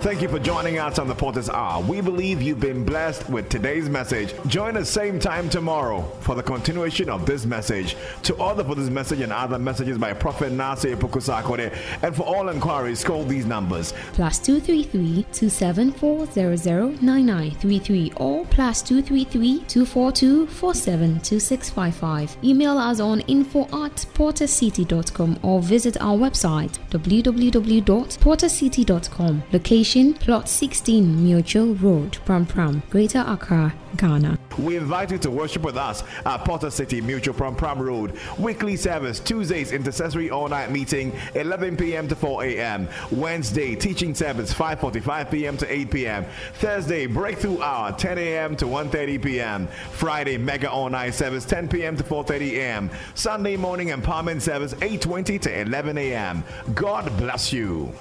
Thank 0.02 0.22
you 0.22 0.30
for 0.30 0.40
joining 0.40 0.80
us 0.80 0.98
on 0.98 1.10
the 1.10 1.14
Potter's 1.14 1.50
Hour. 1.50 1.84
We 1.84 2.00
believe 2.00 2.42
you've 2.42 2.62
been 2.62 2.86
blessed 2.86 3.30
with 3.30 3.50
today's 3.50 3.90
message. 3.90 4.34
Join 4.48 4.78
us 4.78 4.90
same 4.90 5.20
time 5.20 5.50
tomorrow 5.50 6.04
for 6.22 6.36
the 6.36 6.44
continuation 6.44 7.10
of 7.10 7.26
this 7.26 7.46
message. 7.46 7.98
To 8.24 8.34
order 8.36 8.64
for 8.64 8.76
this 8.76 8.90
message 8.90 9.20
and 9.20 9.34
other 9.34 9.60
messages 9.60 9.98
by 9.98 10.14
Prophet 10.14 10.54
Nasir 10.54 10.96
Pukusakode, 10.96 11.78
and 12.02 12.16
for 12.16 12.24
all 12.24 12.48
inquiries, 12.48 13.04
call 13.04 13.26
these 13.26 13.46
numbers. 13.46 13.94
plus 14.14 14.40
233 14.40 15.26
274009933 15.34 18.14
or 18.22 18.46
plus 18.46 18.82
233 18.82 19.66
242 19.68 20.48
472655. 20.48 22.38
Email 22.44 22.78
us 22.78 23.02
on 23.02 23.20
info 23.22 23.64
at 23.84 23.96
portercity.com 24.14 25.40
or 25.44 25.62
visit 25.62 25.98
our 26.00 26.16
website 26.18 26.78
www.portercity.com. 26.90 29.44
Location 29.52 29.89
Plot 29.90 30.48
16 30.48 31.24
Mutual 31.24 31.74
Road, 31.74 32.20
Pram 32.24 32.46
Pram, 32.46 32.84
Greater 32.92 33.26
Accra, 33.28 33.74
Ghana. 33.98 34.38
We 34.60 34.78
invite 34.78 35.10
you 35.10 35.18
to 35.18 35.32
worship 35.32 35.64
with 35.64 35.78
us 35.78 36.04
at 36.28 36.46
Potter 36.46 36.70
City 36.70 37.02
Mutual 37.02 37.34
Prom 37.34 37.56
Pram 37.56 37.82
Road. 37.82 38.16
Weekly 38.38 38.76
service, 38.76 39.20
Tuesdays, 39.20 39.72
intercessory 39.72 40.30
all 40.30 40.48
night 40.48 40.70
meeting, 40.70 41.12
11 41.34 41.76
p.m. 41.76 42.08
to 42.08 42.16
4 42.16 42.44
a.m. 42.44 42.88
Wednesday, 43.10 43.76
teaching 43.76 44.14
service, 44.14 44.54
5.45 44.54 45.32
p.m. 45.32 45.58
to 45.58 45.74
8 45.74 45.90
p.m. 45.90 46.26
Thursday, 46.54 47.08
breakthrough 47.08 47.60
hour, 47.60 47.92
10 47.92 48.20
a.m. 48.20 48.56
to 48.58 48.66
1.30 48.66 49.24
p.m. 49.24 49.68
Friday, 49.94 50.38
mega 50.38 50.70
all 50.70 50.90
night 50.92 51.16
service, 51.16 51.46
10 51.46 51.68
p.m. 51.68 51.98
to 51.98 52.04
4.30 52.04 52.52
a.m. 52.52 52.92
Sunday 53.16 53.58
morning 53.58 53.88
empowerment 53.88 54.42
service, 54.42 54.76
8.20 54.76 55.42
to 55.42 55.62
11 55.62 55.98
a.m. 55.98 56.44
God 56.76 57.18
bless 57.18 57.52
you. 57.52 57.92